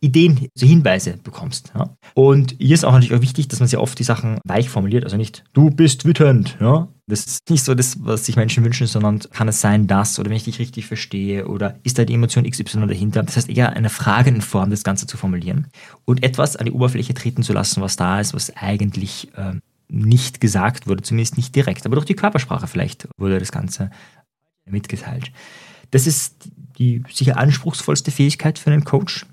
Ideen, 0.00 0.48
so 0.54 0.66
Hinweise 0.66 1.18
bekommst. 1.22 1.72
Ja? 1.74 1.94
Und 2.14 2.54
hier 2.58 2.74
ist 2.74 2.84
auch 2.84 2.92
natürlich 2.92 3.14
auch 3.14 3.20
wichtig, 3.20 3.48
dass 3.48 3.60
man 3.60 3.68
sehr 3.68 3.82
oft 3.82 3.98
die 3.98 4.04
Sachen 4.04 4.38
weich 4.44 4.70
formuliert, 4.70 5.04
also 5.04 5.16
nicht, 5.16 5.44
du 5.52 5.70
bist 5.70 6.04
wütend. 6.04 6.56
Ja? 6.60 6.88
Das 7.06 7.26
ist 7.26 7.50
nicht 7.50 7.64
so 7.64 7.74
das, 7.74 7.98
was 8.00 8.24
sich 8.24 8.36
Menschen 8.36 8.64
wünschen, 8.64 8.86
sondern 8.86 9.18
kann 9.18 9.48
es 9.48 9.60
sein, 9.60 9.86
dass 9.86 10.18
oder 10.18 10.30
wenn 10.30 10.36
ich 10.36 10.44
dich 10.44 10.58
richtig 10.58 10.86
verstehe 10.86 11.48
oder 11.48 11.78
ist 11.82 11.98
da 11.98 12.04
die 12.04 12.14
Emotion 12.14 12.48
XY 12.48 12.86
dahinter. 12.86 13.22
Das 13.22 13.36
heißt 13.36 13.50
eher 13.50 13.74
eine 13.74 13.90
Frage 13.90 14.30
in 14.30 14.40
Form, 14.40 14.70
das 14.70 14.84
Ganze 14.84 15.06
zu 15.06 15.16
formulieren 15.16 15.66
und 16.04 16.22
etwas 16.22 16.56
an 16.56 16.66
die 16.66 16.72
Oberfläche 16.72 17.12
treten 17.12 17.42
zu 17.42 17.52
lassen, 17.52 17.82
was 17.82 17.96
da 17.96 18.20
ist, 18.20 18.32
was 18.32 18.56
eigentlich 18.56 19.28
äh, 19.36 19.54
nicht 19.88 20.40
gesagt 20.40 20.86
wurde, 20.86 21.02
zumindest 21.02 21.36
nicht 21.36 21.54
direkt, 21.54 21.84
aber 21.84 21.96
durch 21.96 22.06
die 22.06 22.14
Körpersprache 22.14 22.68
vielleicht 22.68 23.08
wurde 23.18 23.38
das 23.38 23.52
Ganze 23.52 23.90
mitgeteilt. 24.64 25.32
Das 25.90 26.06
ist 26.06 26.48
die 26.78 27.02
sicher 27.12 27.36
anspruchsvollste 27.36 28.10
Fähigkeit 28.10 28.58
für 28.58 28.70
einen 28.70 28.84
Coach, 28.84 29.26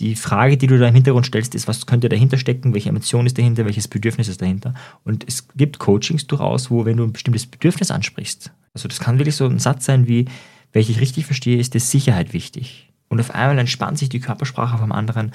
die 0.00 0.16
Frage, 0.16 0.56
die 0.56 0.66
du 0.66 0.78
da 0.78 0.88
im 0.88 0.94
Hintergrund 0.94 1.26
stellst, 1.26 1.54
ist, 1.54 1.68
was 1.68 1.86
könnte 1.86 2.08
dahinter 2.08 2.38
stecken, 2.38 2.72
welche 2.72 2.88
Emotion 2.88 3.26
ist 3.26 3.36
dahinter, 3.36 3.66
welches 3.66 3.86
Bedürfnis 3.86 4.28
ist 4.28 4.40
dahinter. 4.40 4.74
Und 5.04 5.24
es 5.28 5.46
gibt 5.54 5.78
Coachings 5.78 6.26
durchaus, 6.26 6.70
wo, 6.70 6.86
wenn 6.86 6.96
du 6.96 7.04
ein 7.04 7.12
bestimmtes 7.12 7.46
Bedürfnis 7.46 7.90
ansprichst, 7.90 8.50
also 8.72 8.88
das 8.88 9.00
kann 9.00 9.18
wirklich 9.18 9.36
so 9.36 9.46
ein 9.46 9.58
Satz 9.58 9.84
sein 9.84 10.08
wie, 10.08 10.26
welche 10.72 10.92
ich 10.92 11.00
richtig 11.00 11.26
verstehe, 11.26 11.58
ist 11.58 11.74
der 11.74 11.80
Sicherheit 11.80 12.32
wichtig. 12.32 12.92
Und 13.08 13.20
auf 13.20 13.34
einmal 13.34 13.58
entspannt 13.58 13.98
sich 13.98 14.08
die 14.08 14.20
Körpersprache 14.20 14.78
vom 14.78 14.92
anderen, 14.92 15.32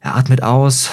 er 0.00 0.16
atmet 0.16 0.42
aus, 0.42 0.90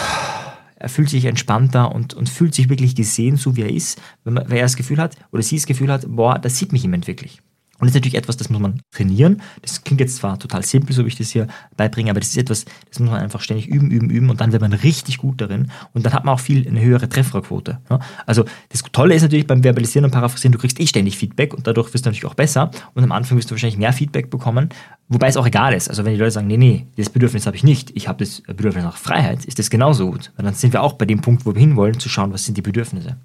er 0.75 0.89
fühlt 0.89 1.10
sich 1.10 1.25
entspannter 1.25 1.93
und, 1.93 2.13
und 2.15 2.27
fühlt 2.27 2.53
sich 2.53 2.69
wirklich 2.69 2.95
gesehen, 2.95 3.38
so 3.38 3.55
wie 3.55 3.62
er 3.62 3.72
ist, 3.72 4.01
wenn, 4.24 4.34
man, 4.34 4.50
wenn 4.50 4.57
er 4.57 4.63
das 4.63 4.75
Gefühl 4.75 4.98
hat 4.98 5.15
oder 5.31 5.41
sie 5.41 5.55
das 5.55 5.67
Gefühl 5.67 5.91
hat, 5.91 6.05
boah, 6.07 6.39
das 6.39 6.57
sieht 6.57 6.74
mich 6.74 6.81
jemand 6.81 7.07
wirklich. 7.07 7.41
Und 7.86 7.89
das 7.89 7.96
ist 7.98 8.01
natürlich 8.01 8.15
etwas, 8.15 8.36
das 8.36 8.50
muss 8.50 8.60
man 8.60 8.82
trainieren. 8.89 9.44
Das 9.62 9.84
klingt 9.84 10.01
jetzt 10.01 10.15
zwar 10.15 10.39
total 10.39 10.65
simpel, 10.65 10.96
so 10.96 11.04
wie 11.04 11.10
ich 11.10 11.15
das 11.15 11.30
hier 11.30 11.46
beibringe, 11.77 12.10
aber 12.10 12.20
das 12.20 12.30
ist 12.30 12.38
etwas, 12.38 12.65
das 12.89 13.00
muss 13.00 13.12
man 13.12 13.20
einfach 13.20 13.42
ständig 13.42 13.68
üben, 13.68 13.92
üben, 13.92 14.10
üben 14.10 14.32
und 14.32 14.42
dann 14.42 14.51
wird 14.51 14.63
man 14.63 14.74
richtig 14.74 15.20
gut 15.20 15.39
darin 15.39 15.70
und 15.94 16.04
dann 16.04 16.12
hat 16.13 16.25
man 16.25 16.34
auch 16.34 16.39
viel 16.39 16.68
eine 16.68 16.82
höhere 16.82 17.08
Trefferquote. 17.08 17.77
Ja? 17.92 18.00
Also 18.25 18.46
das 18.70 18.82
Tolle 18.92 19.13
ist 19.13 19.22
natürlich 19.22 19.46
beim 19.46 19.63
Verbalisieren 19.63 20.04
und 20.04 20.10
Paraphrasieren, 20.10 20.51
du 20.51 20.58
kriegst 20.58 20.80
eh 20.80 20.88
ständig 20.88 21.15
Feedback 21.15 21.54
und 21.54 21.68
dadurch 21.68 21.94
wirst 21.94 22.08
du 22.08 22.10
natürlich 22.10 22.25
auch 22.25 22.34
besser 22.34 22.72
und 22.96 23.04
am 23.04 23.12
Anfang 23.12 23.38
wirst 23.38 23.51
du 23.51 23.54
wahrscheinlich 23.54 23.77
mehr 23.77 23.94
Feedback 23.94 24.32
bekommen, 24.32 24.70
wobei 25.08 25.27
es 25.27 25.38
auch 25.38 25.46
egal 25.46 25.75
ist. 25.75 25.88
Also 25.88 26.06
wenn 26.06 26.13
die 26.13 26.20
Leute 26.20 26.32
sagen, 26.32 26.48
nee, 26.48 26.58
nee, 26.58 26.88
das 26.98 27.12
Bedürfnis 27.12 27.46
habe 27.46 27.56
ich 27.56 27.63
nicht, 27.63 27.92
ich 27.96 28.08
habe 28.08 28.25
das 28.25 28.42
Bedürfnis 28.42 28.84
nach 28.84 28.98
Freiheit, 28.98 29.46
ist 29.46 29.60
das 29.60 29.70
genauso 29.70 30.10
gut. 30.10 30.32
Weil 30.38 30.46
dann 30.46 30.56
sind 30.56 30.74
wir 30.74 30.82
auch 30.82 30.94
bei 30.94 31.06
dem 31.06 31.22
Punkt, 31.22 31.46
wo 31.46 31.54
wir 31.54 31.60
hinwollen, 31.60 32.00
zu 32.00 32.10
schauen, 32.10 32.34
was 32.34 32.46
sind 32.46 32.58
die 32.58 32.63
Bedürfnisse. 32.63 33.18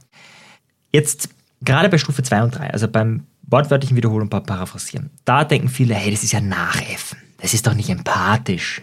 Jetzt 0.92 1.30
gerade 1.62 1.88
bei 1.88 1.96
Stufe 1.96 2.22
2 2.22 2.42
und 2.42 2.58
3, 2.58 2.70
also 2.72 2.88
beim 2.88 3.22
wortwörtlichen 3.50 3.96
Wiederholen 3.96 4.28
und 4.30 4.46
Paraphrasieren, 4.46 5.10
da 5.24 5.44
denken 5.44 5.68
viele, 5.68 5.94
hey, 5.94 6.10
das 6.10 6.22
ist 6.22 6.32
ja 6.32 6.40
Nachäffen. 6.40 7.18
Das 7.38 7.54
ist 7.54 7.66
doch 7.66 7.74
nicht 7.74 7.90
empathisch. 7.90 8.82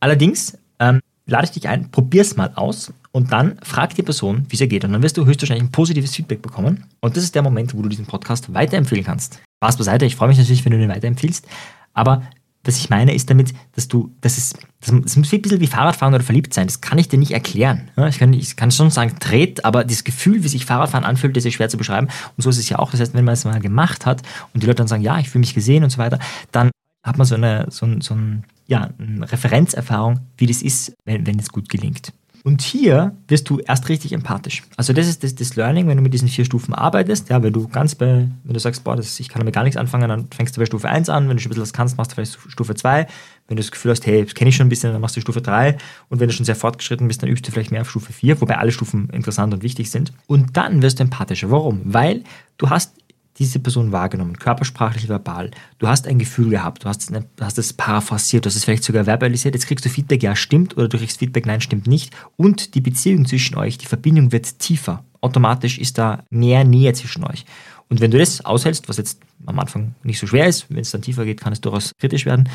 Allerdings 0.00 0.58
ähm, 0.78 1.00
lade 1.26 1.44
ich 1.44 1.52
dich 1.52 1.68
ein, 1.68 1.90
probier 1.90 2.22
es 2.22 2.36
mal 2.36 2.52
aus 2.54 2.92
und 3.12 3.32
dann 3.32 3.58
frag 3.62 3.94
die 3.94 4.02
Person, 4.02 4.46
wie 4.48 4.54
es 4.54 4.60
ihr 4.60 4.66
geht. 4.66 4.84
Und 4.84 4.92
dann 4.92 5.02
wirst 5.02 5.16
du 5.16 5.24
höchstwahrscheinlich 5.24 5.64
ein 5.64 5.72
positives 5.72 6.14
Feedback 6.14 6.42
bekommen. 6.42 6.84
Und 7.00 7.16
das 7.16 7.24
ist 7.24 7.34
der 7.34 7.42
Moment, 7.42 7.74
wo 7.74 7.82
du 7.82 7.88
diesen 7.88 8.06
Podcast 8.06 8.52
weiterempfehlen 8.52 9.04
kannst. 9.04 9.40
Spaß 9.62 9.76
beiseite, 9.76 10.06
ich 10.06 10.16
freue 10.16 10.28
mich 10.28 10.38
natürlich, 10.38 10.64
wenn 10.64 10.72
du 10.72 10.78
den 10.78 10.88
weiterempfiehlst. 10.88 11.46
Aber 11.94 12.22
was 12.64 12.76
ich 12.76 12.90
meine, 12.90 13.14
ist 13.14 13.28
damit, 13.28 13.52
dass 13.74 13.88
du, 13.88 14.14
das 14.20 14.38
ist, 14.38 14.58
das, 14.80 14.94
das 15.02 15.16
muss 15.16 15.32
ein 15.32 15.42
bisschen 15.42 15.60
wie 15.60 15.66
Fahrradfahren 15.66 16.14
oder 16.14 16.22
verliebt 16.22 16.54
sein. 16.54 16.66
Das 16.66 16.80
kann 16.80 16.98
ich 16.98 17.08
dir 17.08 17.18
nicht 17.18 17.32
erklären. 17.32 17.90
Ich 18.08 18.18
kann, 18.18 18.32
ich 18.32 18.56
kann 18.56 18.70
schon 18.70 18.90
sagen, 18.90 19.16
dreht, 19.18 19.64
aber 19.64 19.84
das 19.84 20.04
Gefühl, 20.04 20.44
wie 20.44 20.48
sich 20.48 20.64
Fahrradfahren 20.64 21.04
anfühlt, 21.04 21.36
ist 21.36 21.52
schwer 21.52 21.68
zu 21.68 21.76
beschreiben. 21.76 22.08
Und 22.36 22.42
so 22.42 22.50
ist 22.50 22.58
es 22.58 22.68
ja 22.68 22.78
auch. 22.78 22.90
Das 22.92 23.00
heißt, 23.00 23.14
wenn 23.14 23.24
man 23.24 23.34
es 23.34 23.44
mal 23.44 23.60
gemacht 23.60 24.06
hat 24.06 24.22
und 24.54 24.62
die 24.62 24.66
Leute 24.66 24.76
dann 24.76 24.88
sagen, 24.88 25.02
ja, 25.02 25.18
ich 25.18 25.28
fühle 25.28 25.40
mich 25.40 25.54
gesehen 25.54 25.82
und 25.82 25.90
so 25.90 25.98
weiter, 25.98 26.18
dann 26.52 26.70
hat 27.04 27.18
man 27.18 27.26
so 27.26 27.34
eine, 27.34 27.66
so, 27.70 28.00
so 28.00 28.14
ein, 28.14 28.44
ja, 28.66 28.90
eine 28.98 29.30
Referenzerfahrung, 29.30 30.20
wie 30.36 30.46
das 30.46 30.62
ist, 30.62 30.94
wenn, 31.04 31.26
wenn 31.26 31.38
es 31.38 31.50
gut 31.50 31.68
gelingt. 31.68 32.12
Und 32.44 32.60
hier 32.60 33.16
wirst 33.28 33.48
du 33.48 33.60
erst 33.60 33.88
richtig 33.88 34.12
empathisch. 34.12 34.62
Also 34.76 34.92
das 34.92 35.06
ist 35.06 35.22
das, 35.22 35.36
das, 35.36 35.54
Learning, 35.54 35.86
wenn 35.86 35.96
du 35.96 36.02
mit 36.02 36.12
diesen 36.12 36.28
vier 36.28 36.44
Stufen 36.44 36.74
arbeitest. 36.74 37.28
Ja, 37.28 37.42
wenn 37.42 37.52
du 37.52 37.68
ganz 37.68 37.94
bei, 37.94 38.28
wenn 38.42 38.54
du 38.54 38.58
sagst, 38.58 38.82
boah, 38.82 38.96
das, 38.96 39.20
ich 39.20 39.28
kann 39.28 39.40
damit 39.40 39.54
gar 39.54 39.62
nichts 39.62 39.76
anfangen, 39.76 40.08
dann 40.08 40.26
fängst 40.34 40.56
du 40.56 40.60
bei 40.60 40.66
Stufe 40.66 40.88
1 40.88 41.08
an. 41.08 41.28
Wenn 41.28 41.36
du 41.36 41.42
schon 41.42 41.50
ein 41.50 41.54
bisschen 41.54 41.62
was 41.62 41.72
kannst, 41.72 41.96
machst 41.96 42.12
du 42.12 42.14
vielleicht 42.16 42.38
Stufe 42.48 42.74
2. 42.74 43.06
Wenn 43.46 43.56
du 43.56 43.62
das 43.62 43.70
Gefühl 43.70 43.92
hast, 43.92 44.04
hey, 44.06 44.24
das 44.24 44.34
kenne 44.34 44.48
ich 44.48 44.56
schon 44.56 44.66
ein 44.66 44.70
bisschen, 44.70 44.92
dann 44.92 45.00
machst 45.00 45.16
du 45.16 45.20
Stufe 45.20 45.40
3. 45.40 45.76
Und 46.08 46.18
wenn 46.18 46.28
du 46.28 46.34
schon 46.34 46.44
sehr 46.46 46.56
fortgeschritten 46.56 47.06
bist, 47.06 47.22
dann 47.22 47.30
übst 47.30 47.46
du 47.46 47.52
vielleicht 47.52 47.70
mehr 47.70 47.82
auf 47.82 47.90
Stufe 47.90 48.12
4, 48.12 48.40
wobei 48.40 48.58
alle 48.58 48.72
Stufen 48.72 49.08
interessant 49.10 49.54
und 49.54 49.62
wichtig 49.62 49.90
sind. 49.90 50.12
Und 50.26 50.56
dann 50.56 50.82
wirst 50.82 50.98
du 50.98 51.04
empathischer. 51.04 51.50
Warum? 51.50 51.80
Weil 51.84 52.24
du 52.58 52.70
hast 52.70 52.94
diese 53.42 53.58
Person 53.58 53.92
wahrgenommen, 53.92 54.38
körpersprachlich, 54.38 55.08
verbal. 55.08 55.50
Du 55.78 55.88
hast 55.88 56.06
ein 56.06 56.18
Gefühl 56.18 56.50
gehabt, 56.50 56.84
du 56.84 56.88
hast, 56.88 57.08
eine, 57.12 57.26
hast 57.40 57.58
es 57.58 57.72
paraphrasiert, 57.72 58.44
du 58.44 58.48
hast 58.48 58.56
es 58.56 58.64
vielleicht 58.64 58.84
sogar 58.84 59.04
verbalisiert. 59.04 59.54
Jetzt 59.54 59.66
kriegst 59.66 59.84
du 59.84 59.88
Feedback, 59.88 60.22
ja, 60.22 60.36
stimmt, 60.36 60.76
oder 60.76 60.88
du 60.88 60.98
kriegst 60.98 61.18
Feedback, 61.18 61.46
nein, 61.46 61.60
stimmt 61.60 61.86
nicht. 61.86 62.14
Und 62.36 62.74
die 62.74 62.80
Beziehung 62.80 63.26
zwischen 63.26 63.56
euch, 63.56 63.78
die 63.78 63.86
Verbindung 63.86 64.32
wird 64.32 64.58
tiefer. 64.58 65.04
Automatisch 65.20 65.78
ist 65.78 65.98
da 65.98 66.24
mehr 66.30 66.64
Nähe 66.64 66.92
zwischen 66.92 67.24
euch. 67.24 67.44
Und 67.88 68.00
wenn 68.00 68.10
du 68.10 68.18
das 68.18 68.44
aushältst, 68.44 68.88
was 68.88 68.96
jetzt 68.96 69.20
am 69.44 69.58
Anfang 69.58 69.94
nicht 70.02 70.18
so 70.18 70.26
schwer 70.26 70.46
ist, 70.46 70.66
wenn 70.70 70.78
es 70.78 70.92
dann 70.92 71.02
tiefer 71.02 71.24
geht, 71.24 71.40
kann 71.40 71.52
es 71.52 71.60
durchaus 71.60 71.92
kritisch 71.98 72.24
werden, 72.24 72.48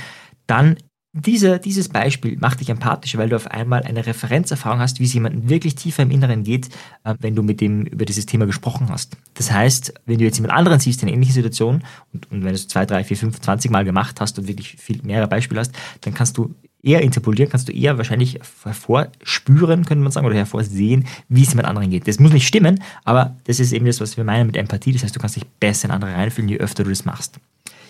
dann 0.48 0.78
diese, 1.14 1.60
dieses 1.60 1.90
Beispiel 1.90 2.38
macht 2.38 2.60
dich 2.60 2.70
empathisch, 2.70 3.18
weil 3.18 3.30
du 3.30 3.36
auf 3.36 3.48
einmal 3.48 3.84
eine 3.84 4.06
Referenzerfahrung 4.06 4.80
hast, 4.80 5.00
wie 5.00 5.06
es 5.06 5.14
jemandem 5.14 5.50
wirklich 5.50 5.76
tiefer 5.76 6.04
im 6.04 6.12
Inneren 6.12 6.44
geht, 6.44 6.68
äh, 7.04 7.16
wenn 7.20 7.36
du 7.36 7.42
mit 7.44 7.60
dem 7.62 7.86
über 7.86 8.06
dieses 8.06 8.26
Thema 8.26 8.46
gesprochen 8.46 8.90
hast. 8.90 9.18
Das 9.34 9.52
heißt, 9.52 9.94
wenn 10.06 10.20
du 10.20 10.26
jetzt 10.26 10.38
jemand 10.38 10.54
anderen 10.54 10.80
siehst 10.80 11.02
in 11.02 11.10
ähnlichen 11.10 11.34
Situation 11.34 11.84
und, 12.14 12.30
und 12.32 12.44
wenn 12.44 12.50
du 12.50 12.56
es 12.56 12.68
zwei, 12.68 12.86
drei, 12.86 13.04
vier, 13.04 13.18
fünf, 13.18 13.40
zwanzig 13.40 13.72
Mal 13.72 13.86
gemacht 13.86 14.22
hast 14.22 14.38
und 14.38 14.48
wirklich 14.48 14.76
viel 14.78 15.02
mehrere 15.04 15.28
Beispiele 15.28 15.60
hast, 15.60 15.72
dann 16.02 16.14
kannst 16.14 16.38
du 16.38 16.54
eher 16.84 17.02
interpolieren, 17.02 17.50
kannst 17.50 17.68
du 17.68 17.74
eher 17.74 17.98
wahrscheinlich 17.98 18.40
hervorspüren, 18.64 19.86
könnte 19.86 20.04
man 20.04 20.12
sagen, 20.12 20.28
oder 20.28 20.36
hervorsehen, 20.36 21.08
wie 21.28 21.42
es 21.42 21.50
jemand 21.50 21.68
anderen 21.68 21.90
geht. 21.90 22.08
Das 22.08 22.20
muss 22.20 22.32
nicht 22.32 22.48
stimmen, 22.48 22.84
aber 23.04 23.36
das 23.46 23.60
ist 23.60 23.72
eben 23.74 23.86
das, 23.86 24.00
was 24.00 24.16
wir 24.18 24.24
meinen 24.24 24.48
mit 24.48 24.56
Empathie. 24.56 24.94
Das 24.94 25.04
heißt, 25.04 25.16
du 25.16 25.20
kannst 25.20 25.36
dich 25.36 25.46
besser 25.60 25.86
in 25.86 25.92
andere 25.92 26.14
reinfühlen, 26.14 26.50
je 26.50 26.58
öfter 26.58 26.84
du 26.84 26.92
das 26.92 27.06
machst. 27.06 27.40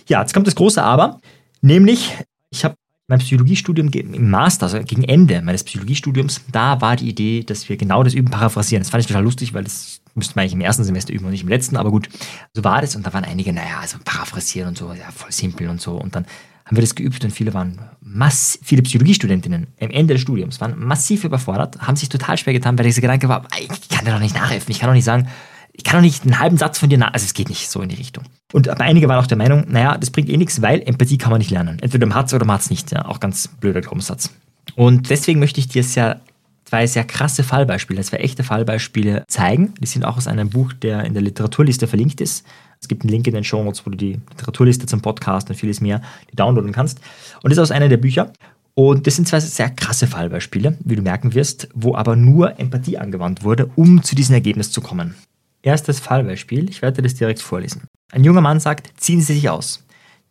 Ja, 0.08 0.22
jetzt 0.22 0.34
kommt 0.34 0.48
das 0.48 0.56
große 0.56 0.82
Aber, 0.82 1.20
nämlich, 1.62 2.16
ich 2.50 2.64
habe 2.64 2.76
mein 3.08 3.20
Psychologiestudium 3.20 3.90
im 3.90 4.30
Master, 4.30 4.66
also 4.66 4.80
gegen 4.84 5.04
Ende 5.04 5.42
meines 5.42 5.64
Psychologiestudiums, 5.64 6.42
da 6.52 6.82
war 6.82 6.98
die 6.98 7.08
Idee, 7.08 7.44
dass 7.44 7.70
wir 7.70 7.78
genau 7.78 8.04
das 8.04 8.14
üben, 8.14 8.30
paraphrasieren. 8.30 8.84
Das 8.84 8.90
fand 8.90 9.02
ich 9.02 9.08
total 9.08 9.24
lustig, 9.24 9.54
weil 9.54 9.64
das 9.64 10.02
müsste 10.14 10.36
man 10.36 10.44
eigentlich 10.44 10.54
im 10.54 10.62
ersten 10.62 10.84
Semester 10.84 11.14
üben 11.14 11.26
und 11.26 11.32
nicht 11.32 11.44
im 11.44 11.48
letzten, 11.48 11.78
aber 11.78 11.90
gut, 11.90 12.10
so 12.54 12.64
war 12.66 12.82
das. 12.82 12.98
Und 12.98 13.08
da 13.08 13.14
waren 13.14 13.24
einige, 13.24 13.54
naja, 13.54 13.80
also 13.80 13.98
paraphrasieren 14.04 14.70
und 14.70 14.78
so, 14.78 14.92
ja, 14.92 15.10
voll 15.16 15.32
simpel 15.32 15.70
und 15.70 15.80
so. 15.80 15.94
Und 15.94 16.16
dann 16.16 16.26
haben 16.66 16.76
wir 16.76 16.82
das 16.82 16.96
geübt 16.96 17.24
und 17.24 17.32
viele 17.32 17.54
waren 17.54 17.80
mass 18.02 18.60
viele 18.62 18.82
Psychologiestudentinnen 18.82 19.68
am 19.80 19.90
Ende 19.90 20.14
des 20.14 20.22
Studiums 20.22 20.60
waren 20.60 20.78
massiv 20.78 21.24
überfordert, 21.24 21.80
haben 21.80 21.96
sich 21.96 22.10
total 22.10 22.38
schwer 22.38 22.52
getan, 22.52 22.78
weil 22.78 22.86
dieser 22.86 23.00
Gedanke 23.00 23.30
war, 23.30 23.48
ich 23.58 23.88
kann 23.88 24.04
dir 24.04 24.12
doch 24.12 24.20
nicht 24.20 24.36
nachhelfen, 24.36 24.72
ich 24.72 24.80
kann 24.80 24.90
doch 24.90 24.94
nicht 24.94 25.06
sagen, 25.06 25.30
ich 25.78 25.84
kann 25.84 26.00
doch 26.00 26.02
nicht 26.02 26.24
einen 26.24 26.40
halben 26.40 26.58
Satz 26.58 26.80
von 26.80 26.90
dir 26.90 26.98
nach, 26.98 27.14
also 27.14 27.24
es 27.24 27.34
geht 27.34 27.50
nicht 27.50 27.70
so 27.70 27.82
in 27.82 27.90
die 27.90 27.96
Richtung. 27.96 28.24
Und 28.52 28.68
aber 28.68 28.84
einige 28.84 29.08
waren 29.08 29.24
auch 29.24 29.28
der 29.28 29.38
Meinung, 29.38 29.66
naja, 29.70 29.98
das 29.98 30.10
bringt 30.10 30.28
eh 30.28 30.36
nichts, 30.36 30.62
weil 30.62 30.82
Empathie 30.82 31.20
kann 31.20 31.30
man 31.30 31.38
nicht 31.38 31.52
lernen. 31.52 31.78
Entweder 31.80 32.08
man 32.08 32.18
hat 32.18 32.28
es 32.28 32.34
oder 32.34 32.46
man 32.46 32.56
hat 32.56 32.62
es 32.62 32.70
nicht. 32.72 32.92
Ja, 32.92 33.06
auch 33.06 33.20
ganz 33.20 33.48
blöder 33.48 33.82
Glaubenssatz. 33.82 34.32
Und 34.76 35.10
deswegen 35.12 35.40
möchte 35.40 35.60
ich 35.60 35.68
dir 35.68 35.84
sehr, 35.84 36.20
zwei 36.66 36.88
sehr 36.88 37.04
krasse 37.04 37.44
Fallbeispiele, 37.44 38.02
zwei 38.02 38.18
echte 38.18 38.44
Fallbeispiele 38.44 39.24
zeigen. 39.28 39.76
Die 39.80 39.86
sind 39.86 40.04
auch 40.04 40.18
aus 40.18 40.28
einem 40.28 40.50
Buch, 40.50 40.74
der 40.74 41.06
in 41.06 41.14
der 41.14 41.22
Literaturliste 41.22 41.88
verlinkt 41.88 42.22
ist. 42.22 42.44
Es 42.82 42.88
gibt 42.88 43.04
einen 43.04 43.12
Link 43.12 43.28
in 43.28 43.36
den 43.36 43.44
Show 43.44 43.64
Notes, 43.64 43.86
wo 43.86 43.92
du 43.92 43.98
die 43.98 44.20
Literaturliste 44.32 44.88
zum 44.88 45.02
Podcast 45.02 45.50
und 45.50 45.56
vieles 45.56 45.80
mehr 45.80 46.02
downloaden 46.34 46.72
kannst. 46.72 47.00
Und 47.44 47.52
das 47.52 47.58
ist 47.58 47.64
aus 47.64 47.72
einer 47.72 47.88
der 47.88 47.98
Bücher. 47.98 48.34
Und 48.74 49.08
das 49.08 49.16
sind 49.16 49.28
zwei 49.28 49.40
sehr 49.40 49.70
krasse 49.70 50.08
Fallbeispiele, 50.08 50.78
wie 50.84 50.96
du 50.96 51.02
merken 51.02 51.34
wirst, 51.34 51.68
wo 51.74 51.96
aber 51.96 52.16
nur 52.16 52.60
Empathie 52.60 52.98
angewandt 52.98 53.44
wurde, 53.44 53.70
um 53.76 54.04
zu 54.04 54.16
diesem 54.16 54.36
Ergebnis 54.36 54.72
zu 54.72 54.82
kommen. 54.82 55.16
Erstes 55.62 56.00
Fallbeispiel, 56.00 56.70
ich 56.70 56.82
werde 56.82 57.02
das 57.02 57.16
direkt 57.16 57.42
vorlesen. 57.42 57.84
Ein 58.12 58.24
junger 58.24 58.42
Mann 58.42 58.60
sagt, 58.60 58.92
ziehen 58.98 59.22
Sie 59.22 59.34
sich 59.34 59.50
aus. 59.50 59.86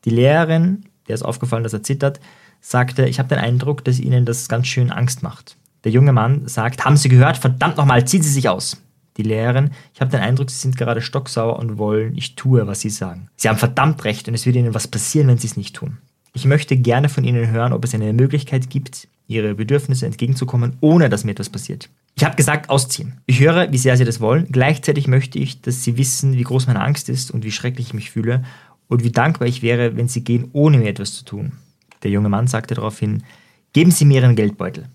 Die 0.05 0.11
Lehrerin, 0.11 0.85
der 1.09 1.15
ist 1.15 1.23
aufgefallen, 1.23 1.63
dass 1.63 1.73
er 1.73 1.83
zittert, 1.83 2.21
sagte, 2.61 3.07
ich 3.07 3.19
habe 3.19 3.29
den 3.29 3.39
Eindruck, 3.39 3.85
dass 3.85 3.99
Ihnen 3.99 4.25
das 4.25 4.49
ganz 4.49 4.67
schön 4.67 4.91
Angst 4.91 5.23
macht. 5.23 5.57
Der 5.85 5.93
junge 5.93 6.13
Mann 6.13 6.49
sagt, 6.49 6.85
haben 6.85 6.97
Sie 6.97 7.09
gehört? 7.09 7.37
Verdammt 7.37 7.77
nochmal, 7.77 8.07
ziehen 8.07 8.23
Sie 8.23 8.33
sich 8.33 8.49
aus. 8.49 8.83
Die 9.17 9.23
Lehrerin, 9.23 9.71
ich 9.95 10.01
habe 10.01 10.11
den 10.11 10.21
Eindruck, 10.21 10.51
Sie 10.51 10.59
sind 10.59 10.77
gerade 10.77 11.01
stocksauer 11.01 11.59
und 11.59 11.79
wollen, 11.79 12.17
ich 12.17 12.35
tue, 12.35 12.67
was 12.67 12.81
Sie 12.81 12.91
sagen. 12.91 13.29
Sie 13.37 13.49
haben 13.49 13.59
verdammt 13.59 14.05
recht 14.05 14.29
und 14.29 14.35
es 14.35 14.47
wird 14.47 14.57
Ihnen 14.57 14.75
was 14.75 14.89
passieren, 14.89 15.29
wenn 15.29 15.39
Sie 15.39 15.47
es 15.47 15.57
nicht 15.57 15.77
tun. 15.77 15.99
Ich 16.35 16.45
möchte 16.45 16.77
gerne 16.77 17.09
von 17.09 17.25
Ihnen 17.25 17.51
hören, 17.51 17.73
ob 17.73 17.85
es 17.85 17.95
eine 17.95 18.13
Möglichkeit 18.13 18.69
gibt, 18.69 19.09
Ihre 19.27 19.55
Bedürfnisse 19.55 20.07
entgegenzukommen, 20.07 20.77
ohne 20.81 21.09
dass 21.09 21.25
mir 21.25 21.33
etwas 21.33 21.49
passiert. 21.49 21.89
Ich 22.19 22.25
habe 22.25 22.37
gesagt, 22.37 22.71
ausziehen. 22.71 23.21
Ich 23.27 23.41
höre, 23.41 23.71
wie 23.73 23.79
sehr 23.79 23.97
Sie 23.99 24.07
das 24.07 24.21
wollen. 24.21 24.47
Gleichzeitig 24.51 25.07
möchte 25.07 25.39
ich, 25.39 25.61
dass 25.61 25.85
Sie 25.85 25.99
wissen, 25.99 26.33
wie 26.33 26.45
groß 26.45 26.67
meine 26.67 26.81
Angst 26.81 27.11
ist 27.11 27.31
und 27.31 27.45
wie 27.45 27.53
schrecklich 27.53 27.89
ich 27.89 27.95
mich 27.95 28.11
fühle 28.11 28.43
und 28.89 29.05
wie 29.05 29.13
dankbar 29.13 29.47
ich 29.47 29.61
wäre, 29.61 29.97
wenn 29.97 30.09
Sie 30.09 30.25
gehen, 30.25 30.49
ohne 30.53 30.79
mir 30.79 30.89
etwas 30.89 31.13
zu 31.13 31.25
tun. 31.27 31.53
Der 32.03 32.11
junge 32.11 32.31
Mann 32.31 32.47
sagte 32.47 32.75
daraufhin, 32.75 33.23
geben 33.75 33.91
Sie 33.91 34.07
mir 34.07 34.23
Ihren 34.23 34.35
Geldbeutel. 34.35 34.89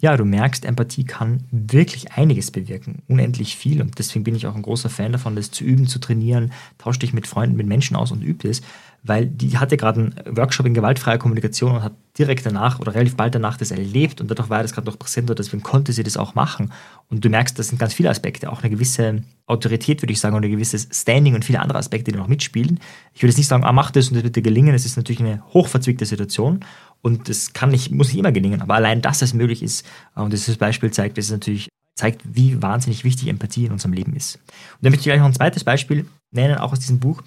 Ja, 0.00 0.16
du 0.16 0.24
merkst, 0.24 0.64
Empathie 0.64 1.04
kann 1.04 1.44
wirklich 1.50 2.12
einiges 2.12 2.50
bewirken, 2.50 3.02
unendlich 3.06 3.56
viel. 3.56 3.82
Und 3.82 3.98
deswegen 3.98 4.24
bin 4.24 4.34
ich 4.34 4.46
auch 4.46 4.54
ein 4.54 4.62
großer 4.62 4.88
Fan 4.88 5.12
davon, 5.12 5.36
das 5.36 5.50
zu 5.50 5.62
üben, 5.62 5.86
zu 5.86 5.98
trainieren. 5.98 6.52
Tausch 6.78 6.98
dich 6.98 7.12
mit 7.12 7.26
Freunden, 7.26 7.56
mit 7.56 7.66
Menschen 7.66 7.96
aus 7.96 8.12
und 8.12 8.22
übe 8.22 8.48
es 8.48 8.62
weil 9.04 9.26
die 9.26 9.58
hatte 9.58 9.76
gerade 9.76 10.00
einen 10.00 10.36
Workshop 10.36 10.64
in 10.64 10.72
gewaltfreier 10.72 11.18
Kommunikation 11.18 11.76
und 11.76 11.82
hat 11.82 11.92
direkt 12.18 12.46
danach 12.46 12.80
oder 12.80 12.94
relativ 12.94 13.16
bald 13.16 13.34
danach 13.34 13.58
das 13.58 13.70
erlebt 13.70 14.20
und 14.20 14.30
dadurch 14.30 14.48
war 14.48 14.62
das 14.62 14.72
gerade 14.72 14.86
noch 14.86 14.98
präsent 14.98 15.28
und 15.28 15.38
deswegen 15.38 15.62
konnte 15.62 15.92
sie 15.92 16.02
das 16.02 16.16
auch 16.16 16.34
machen. 16.34 16.72
Und 17.10 17.22
du 17.22 17.28
merkst, 17.28 17.58
das 17.58 17.68
sind 17.68 17.78
ganz 17.78 17.92
viele 17.92 18.08
Aspekte, 18.08 18.50
auch 18.50 18.62
eine 18.62 18.70
gewisse 18.70 19.22
Autorität, 19.46 20.00
würde 20.00 20.12
ich 20.12 20.20
sagen, 20.20 20.34
und 20.34 20.44
ein 20.44 20.50
gewisses 20.50 20.88
Standing 20.90 21.34
und 21.34 21.44
viele 21.44 21.60
andere 21.60 21.78
Aspekte, 21.78 22.12
die 22.12 22.18
noch 22.18 22.28
mitspielen. 22.28 22.80
Ich 23.12 23.22
würde 23.22 23.30
jetzt 23.30 23.38
nicht 23.38 23.48
sagen, 23.48 23.64
ah, 23.64 23.72
mach 23.72 23.90
das 23.90 24.08
und 24.08 24.14
das 24.14 24.24
wird 24.24 24.36
dir 24.36 24.42
gelingen. 24.42 24.74
Es 24.74 24.86
ist 24.86 24.96
natürlich 24.96 25.20
eine 25.20 25.42
hochverzwickte 25.52 26.06
Situation 26.06 26.60
und 27.02 27.28
das 27.28 27.52
kann 27.52 27.70
nicht, 27.70 27.90
muss 27.90 28.08
nicht 28.08 28.18
immer 28.18 28.32
gelingen, 28.32 28.62
aber 28.62 28.74
allein, 28.74 29.02
dass 29.02 29.20
es 29.20 29.34
möglich 29.34 29.62
ist 29.62 29.84
und 30.14 30.32
dieses 30.32 30.56
Beispiel 30.56 30.90
zeigt, 30.90 31.18
das 31.18 31.26
ist 31.26 31.32
natürlich 31.32 31.68
zeigt, 31.94 32.22
wie 32.24 32.60
wahnsinnig 32.60 33.04
wichtig 33.04 33.28
Empathie 33.28 33.66
in 33.66 33.72
unserem 33.72 33.92
Leben 33.92 34.16
ist. 34.16 34.36
Und 34.36 34.82
dann 34.82 34.90
möchte 34.90 35.02
ich 35.02 35.12
gleich 35.12 35.18
noch 35.18 35.26
ein 35.26 35.34
zweites 35.34 35.62
Beispiel 35.62 36.06
nennen, 36.34 36.56
auch 36.56 36.72
aus 36.72 36.80
diesem 36.80 37.00
Buch. 37.00 37.22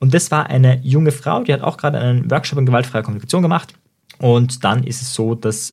Und 0.00 0.14
das 0.14 0.30
war 0.30 0.46
eine 0.46 0.80
junge 0.82 1.12
Frau, 1.12 1.42
die 1.42 1.52
hat 1.52 1.60
auch 1.60 1.76
gerade 1.76 1.98
einen 1.98 2.30
Workshop 2.30 2.58
in 2.58 2.66
gewaltfreier 2.66 3.02
Kommunikation 3.02 3.42
gemacht. 3.42 3.74
Und 4.18 4.64
dann 4.64 4.84
ist 4.84 5.02
es 5.02 5.14
so, 5.14 5.34
dass 5.34 5.72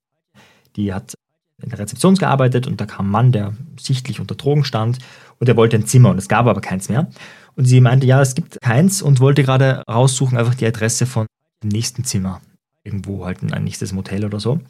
die 0.75 0.93
hat 0.93 1.13
in 1.61 1.69
der 1.69 1.79
Rezeption 1.79 2.15
gearbeitet 2.15 2.67
und 2.67 2.79
da 2.79 2.85
kam 2.85 3.07
ein 3.07 3.11
Mann, 3.11 3.31
der 3.31 3.53
sichtlich 3.79 4.19
unter 4.19 4.35
Drogen 4.35 4.63
stand 4.63 4.99
und 5.39 5.47
der 5.47 5.57
wollte 5.57 5.75
ein 5.75 5.85
Zimmer 5.85 6.09
und 6.09 6.17
es 6.17 6.29
gab 6.29 6.45
aber 6.45 6.61
keins 6.61 6.89
mehr. 6.89 7.09
Und 7.55 7.65
sie 7.65 7.81
meinte, 7.81 8.07
ja, 8.07 8.21
es 8.21 8.35
gibt 8.35 8.61
keins 8.61 9.01
und 9.01 9.19
wollte 9.19 9.43
gerade 9.43 9.83
raussuchen, 9.89 10.37
einfach 10.37 10.55
die 10.55 10.65
Adresse 10.65 11.05
von 11.05 11.27
dem 11.61 11.69
nächsten 11.69 12.05
Zimmer. 12.05 12.41
Irgendwo 12.83 13.25
halt 13.25 13.39
ein 13.43 13.63
nächstes 13.63 13.91
Motel 13.91 14.25
oder 14.25 14.39
so. 14.39 14.61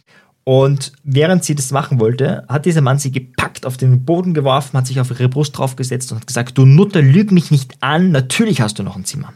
Und 0.43 0.93
während 1.03 1.43
sie 1.43 1.53
das 1.53 1.72
machen 1.72 2.00
wollte, 2.00 2.46
hat 2.48 2.65
dieser 2.65 2.81
Mann 2.81 2.98
sie 2.98 3.12
gepackt, 3.12 3.65
auf 3.65 3.77
den 3.77 4.05
Boden 4.05 4.34
geworfen, 4.34 4.77
hat 4.77 4.88
sich 4.88 5.00
auf 5.00 5.12
ihre 5.12 5.29
Brust 5.29 5.58
draufgesetzt 5.58 6.12
und 6.12 6.19
hat 6.19 6.27
gesagt, 6.27 6.58
du 6.58 6.65
Nutter, 6.65 7.01
lüg 7.01 7.31
mich 7.31 7.51
nicht 7.51 7.75
an, 7.81 8.12
natürlich 8.12 8.62
hast 8.62 8.79
du 8.79 8.84
noch 8.84 8.96
ein 8.96 9.05
Zimmer. 9.05 9.34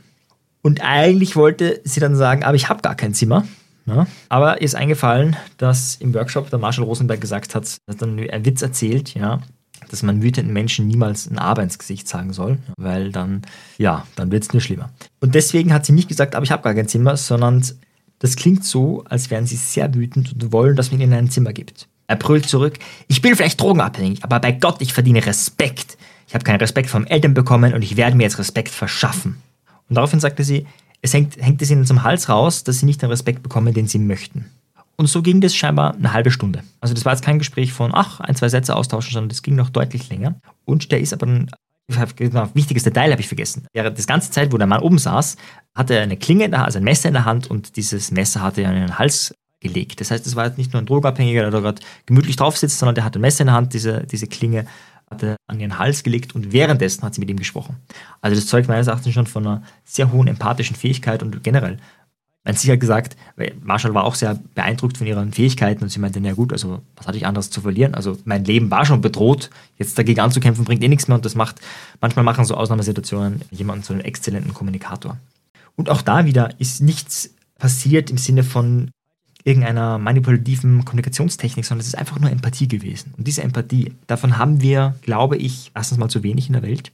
Und 0.62 0.81
eigentlich 0.81 1.36
wollte 1.36 1.81
sie 1.83 2.00
dann 2.00 2.15
sagen, 2.15 2.43
aber 2.43 2.55
ich 2.55 2.69
habe 2.69 2.81
gar 2.81 2.95
kein 2.95 3.13
Zimmer. 3.13 3.45
Ja, 3.86 4.07
aber 4.29 4.62
ihr 4.62 4.65
ist 4.65 4.75
eingefallen, 4.75 5.36
dass 5.57 5.95
im 5.95 6.13
Workshop 6.13 6.50
der 6.50 6.57
Marshall 6.57 6.86
Rosenberg 6.86 7.19
gesagt 7.19 7.53
hat, 7.53 7.77
hat 7.88 8.01
dann 8.01 8.17
einen 8.17 8.45
Witz 8.45 8.62
erzählt, 8.62 9.13
ja, 9.13 9.41
dass 9.89 10.03
man 10.03 10.24
wütenden 10.24 10.53
Menschen 10.53 10.88
niemals 10.88 11.29
ein 11.29 11.38
Aber 11.38 11.63
ins 11.63 11.77
Gesicht 11.77 12.07
sagen 12.07 12.31
soll, 12.31 12.60
weil 12.77 13.12
dann, 13.12 13.41
ja, 13.77 14.07
dann 14.15 14.31
wird 14.31 14.43
es 14.43 14.53
nur 14.53 14.62
schlimmer. 14.62 14.89
Und 15.19 15.36
deswegen 15.36 15.74
hat 15.74 15.86
sie 15.86 15.91
nicht 15.91 16.07
gesagt, 16.07 16.36
aber 16.36 16.45
ich 16.45 16.51
habe 16.51 16.63
gar 16.63 16.74
kein 16.74 16.88
Zimmer, 16.88 17.17
sondern 17.17 17.63
das 18.20 18.36
klingt 18.36 18.63
so, 18.63 19.03
als 19.05 19.29
wären 19.29 19.46
sie 19.46 19.55
sehr 19.55 19.93
wütend 19.93 20.34
und 20.34 20.51
wollen, 20.51 20.75
dass 20.75 20.91
man 20.91 21.01
ihnen 21.01 21.13
ein 21.13 21.29
Zimmer 21.29 21.53
gibt. 21.53 21.88
Er 22.08 22.15
brüllt 22.15 22.48
zurück, 22.48 22.79
ich 23.08 23.22
bin 23.22 23.36
vielleicht 23.36 23.60
drogenabhängig, 23.60 24.24
aber 24.24 24.39
bei 24.39 24.51
Gott, 24.51 24.77
ich 24.82 24.93
verdiene 24.93 25.25
Respekt. 25.25 25.98
Ich 26.27 26.34
habe 26.34 26.43
keinen 26.43 26.60
Respekt 26.60 26.89
vom 26.89 27.05
Eltern 27.05 27.34
bekommen 27.34 27.74
und 27.74 27.82
ich 27.82 27.98
werde 27.98 28.15
mir 28.15 28.24
jetzt 28.24 28.39
Respekt 28.39 28.70
verschaffen. 28.70 29.38
Und 29.89 29.96
daraufhin 29.96 30.20
sagte 30.20 30.43
sie, 30.43 30.65
es 31.01 31.13
hängt, 31.13 31.38
hängt 31.38 31.62
es 31.62 31.70
ihnen 31.70 31.86
zum 31.86 32.03
Hals 32.03 32.29
raus, 32.29 32.63
dass 32.63 32.79
sie 32.79 32.86
nicht 32.86 33.01
den 33.01 33.10
Respekt 33.10 33.43
bekommen, 33.43 33.74
den 33.74 33.88
sie 33.88 34.00
möchten. 34.00 34.46
Und 34.96 35.08
so 35.08 35.22
ging 35.22 35.41
das 35.41 35.55
scheinbar 35.55 35.96
eine 35.96 36.13
halbe 36.13 36.32
Stunde. 36.32 36.63
Also 36.79 36.93
das 36.93 37.03
war 37.03 37.13
jetzt 37.13 37.25
kein 37.25 37.39
Gespräch 37.39 37.74
von, 37.74 37.91
ach, 37.93 38.20
ein, 38.20 38.36
zwei 38.36 38.50
Sätze 38.50 38.75
austauschen, 38.75 39.13
sondern 39.13 39.29
das 39.29 39.41
ging 39.41 39.55
noch 39.55 39.70
deutlich 39.70 40.10
länger. 40.10 40.36
Und 40.65 40.91
der 40.91 41.01
ist 41.01 41.13
aber 41.13 41.27
genau, 42.16 42.50
wichtiges 42.54 42.84
Detail 42.84 43.12
habe 43.12 43.22
ich 43.22 43.28
vergessen. 43.28 43.68
Während 43.74 43.98
das 43.98 44.08
ganze 44.08 44.32
Zeit, 44.32 44.52
wo 44.52 44.58
der 44.58 44.68
Mann 44.68 44.82
oben 44.82 44.98
saß, 44.98 45.38
hatte 45.75 45.96
er 45.96 46.04
eine 46.04 46.18
Klinge, 46.18 46.58
also 46.58 46.78
ein 46.78 46.84
Messer 46.84 47.10
in 47.10 47.13
der 47.13 47.25
Hand 47.25 47.50
und 47.50 47.75
dieses 47.75 48.12
Messer 48.12 48.42
hatte 48.42 48.62
er 48.62 48.74
in 48.74 48.82
den 48.82 48.98
Hals 48.98 49.34
gelegt. 49.60 50.00
Das 50.02 50.12
heißt, 50.12 50.28
es 50.28 50.36
war 50.36 50.46
jetzt 50.46 50.58
nicht 50.58 50.74
nur 50.74 50.82
ein 50.82 50.86
Drogenabhängiger, 50.86 51.42
der 51.42 51.52
da 51.52 51.60
gerade 51.60 51.82
gemütlich 52.06 52.36
drauf 52.36 52.58
sitzt, 52.58 52.80
sondern 52.80 52.96
der 52.96 53.04
hatte 53.04 53.20
ein 53.20 53.22
Messer 53.22 53.42
in 53.42 53.48
der 53.48 53.56
Hand, 53.56 53.74
diese, 53.74 54.06
diese 54.06 54.28
Klinge 54.28 54.66
hatte 55.10 55.36
an 55.48 55.60
ihren 55.60 55.78
Hals 55.78 56.04
gelegt 56.04 56.36
und 56.36 56.52
währenddessen 56.52 57.04
hat 57.04 57.13
sie 57.13 57.22
mit 57.22 57.30
ihm 57.30 57.38
gesprochen. 57.38 57.78
Also 58.22 58.36
das 58.36 58.48
zeugt 58.48 58.68
meines 58.68 58.88
Erachtens 58.88 59.13
schon 59.13 59.28
von 59.28 59.46
einer 59.46 59.63
sehr 59.84 60.12
hohen 60.12 60.28
empathischen 60.28 60.75
Fähigkeit 60.75 61.24
und 61.24 61.44
generell. 61.44 61.78
Man 62.45 62.55
sie 62.55 62.71
hat 62.71 62.81
gesagt, 62.81 63.15
Marshall 63.62 63.93
war 63.93 64.03
auch 64.03 64.15
sehr 64.15 64.38
beeindruckt 64.53 64.97
von 64.97 65.07
ihren 65.07 65.31
Fähigkeiten 65.31 65.83
und 65.83 65.89
sie 65.89 66.00
meinte, 66.00 66.19
na 66.19 66.33
gut, 66.33 66.51
also 66.51 66.81
was 66.97 67.07
hatte 67.07 67.17
ich 67.17 67.25
anderes 67.25 67.50
zu 67.50 67.62
verlieren? 67.62 67.95
Also 67.95 68.17
mein 68.25 68.43
Leben 68.43 68.69
war 68.69 68.85
schon 68.85 69.00
bedroht, 69.00 69.50
jetzt 69.77 69.97
dagegen 69.97 70.19
anzukämpfen 70.19 70.65
bringt 70.65 70.83
eh 70.83 70.89
nichts 70.89 71.07
mehr 71.07 71.15
und 71.15 71.23
das 71.23 71.35
macht, 71.35 71.62
manchmal 72.01 72.25
machen 72.25 72.43
so 72.43 72.55
Ausnahmesituationen 72.55 73.41
jemanden 73.51 73.83
zu 73.83 73.93
einem 73.93 74.01
exzellenten 74.01 74.53
Kommunikator. 74.53 75.17
Und 75.77 75.89
auch 75.89 76.01
da 76.01 76.25
wieder 76.25 76.50
ist 76.59 76.81
nichts 76.81 77.33
passiert 77.57 78.12
im 78.12 78.17
Sinne 78.17 78.43
von 78.43 78.91
irgendeiner 79.45 79.97
manipulativen 79.97 80.85
Kommunikationstechnik, 80.85 81.65
sondern 81.65 81.81
es 81.81 81.88
ist 81.88 81.97
einfach 81.97 82.19
nur 82.19 82.29
Empathie 82.29 82.67
gewesen. 82.67 83.13
Und 83.17 83.27
diese 83.27 83.43
Empathie, 83.43 83.93
davon 84.07 84.38
haben 84.38 84.62
wir, 84.62 84.95
glaube 85.01 85.38
ich, 85.38 85.71
erstens 85.75 85.97
mal 85.97 86.09
zu 86.09 86.23
wenig 86.23 86.47
in 86.47 86.53
der 86.53 86.62
Welt. 86.62 86.91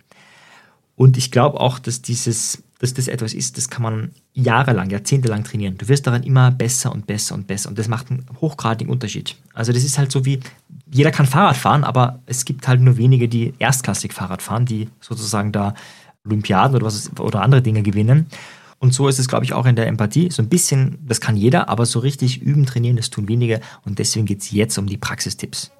Und 0.95 1.17
ich 1.17 1.31
glaube 1.31 1.59
auch, 1.59 1.79
dass 1.79 2.01
dieses, 2.01 2.63
dass 2.79 2.93
das 2.93 3.07
etwas 3.07 3.33
ist, 3.33 3.57
das 3.57 3.69
kann 3.69 3.83
man 3.83 4.11
jahrelang, 4.33 4.89
jahrzehntelang 4.89 5.43
trainieren. 5.43 5.77
Du 5.77 5.87
wirst 5.89 6.07
daran 6.07 6.23
immer 6.23 6.49
besser 6.49 6.91
und 6.93 7.05
besser 7.05 7.35
und 7.35 7.45
besser. 7.45 7.69
Und 7.69 7.77
das 7.77 7.89
macht 7.89 8.09
einen 8.09 8.25
hochgradigen 8.39 8.91
Unterschied. 8.91 9.35
Also 9.53 9.73
das 9.73 9.83
ist 9.83 9.97
halt 9.97 10.11
so 10.11 10.25
wie, 10.25 10.39
jeder 10.89 11.11
kann 11.11 11.25
Fahrrad 11.25 11.57
fahren, 11.57 11.83
aber 11.83 12.19
es 12.25 12.45
gibt 12.45 12.67
halt 12.67 12.79
nur 12.79 12.97
wenige, 12.97 13.27
die 13.27 13.53
erstklassig 13.59 14.13
Fahrrad 14.13 14.41
fahren, 14.41 14.65
die 14.65 14.87
sozusagen 15.01 15.51
da 15.51 15.73
Olympiaden 16.25 16.75
oder, 16.75 16.85
was, 16.85 17.11
oder 17.19 17.41
andere 17.41 17.61
Dinge 17.61 17.83
gewinnen. 17.83 18.27
Und 18.79 18.93
so 18.93 19.09
ist 19.09 19.19
es, 19.19 19.27
glaube 19.27 19.43
ich, 19.43 19.51
auch 19.51 19.65
in 19.65 19.75
der 19.75 19.87
Empathie. 19.87 20.31
So 20.31 20.41
ein 20.41 20.47
bisschen, 20.47 20.99
das 21.05 21.19
kann 21.19 21.35
jeder, 21.35 21.67
aber 21.67 21.85
so 21.85 21.99
richtig 21.99 22.41
üben, 22.41 22.65
trainieren, 22.65 22.95
das 22.95 23.09
tun 23.09 23.27
wenige. 23.27 23.59
Und 23.83 23.99
deswegen 23.99 24.25
geht 24.25 24.39
es 24.39 24.51
jetzt 24.51 24.77
um 24.77 24.87
die 24.87 24.97
Praxistipps. 24.97 25.71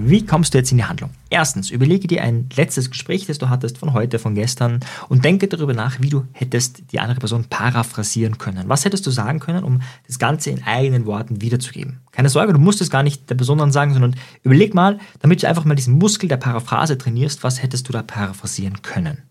Wie 0.00 0.24
kommst 0.24 0.54
du 0.54 0.58
jetzt 0.58 0.70
in 0.70 0.78
die 0.78 0.84
Handlung? 0.84 1.10
Erstens, 1.28 1.72
überlege 1.72 2.06
dir 2.06 2.22
ein 2.22 2.48
letztes 2.54 2.88
Gespräch, 2.88 3.26
das 3.26 3.38
du 3.38 3.48
hattest 3.48 3.78
von 3.78 3.94
heute, 3.94 4.20
von 4.20 4.36
gestern 4.36 4.78
und 5.08 5.24
denke 5.24 5.48
darüber 5.48 5.74
nach, 5.74 6.00
wie 6.00 6.08
du 6.08 6.24
hättest 6.30 6.92
die 6.92 7.00
andere 7.00 7.18
Person 7.18 7.46
paraphrasieren 7.50 8.38
können. 8.38 8.68
Was 8.68 8.84
hättest 8.84 9.04
du 9.08 9.10
sagen 9.10 9.40
können, 9.40 9.64
um 9.64 9.82
das 10.06 10.20
Ganze 10.20 10.50
in 10.50 10.62
eigenen 10.62 11.04
Worten 11.04 11.42
wiederzugeben? 11.42 11.98
Keine 12.12 12.28
Sorge, 12.28 12.52
du 12.52 12.60
musst 12.60 12.80
es 12.80 12.90
gar 12.90 13.02
nicht 13.02 13.28
der 13.28 13.34
Person 13.34 13.58
dann 13.58 13.72
sagen, 13.72 13.92
sondern 13.92 14.14
überleg 14.44 14.72
mal, 14.72 15.00
damit 15.18 15.42
du 15.42 15.48
einfach 15.48 15.64
mal 15.64 15.74
diesen 15.74 15.98
Muskel 15.98 16.28
der 16.28 16.36
Paraphrase 16.36 16.96
trainierst, 16.96 17.42
was 17.42 17.60
hättest 17.60 17.88
du 17.88 17.92
da 17.92 18.02
paraphrasieren 18.02 18.82
können? 18.82 19.24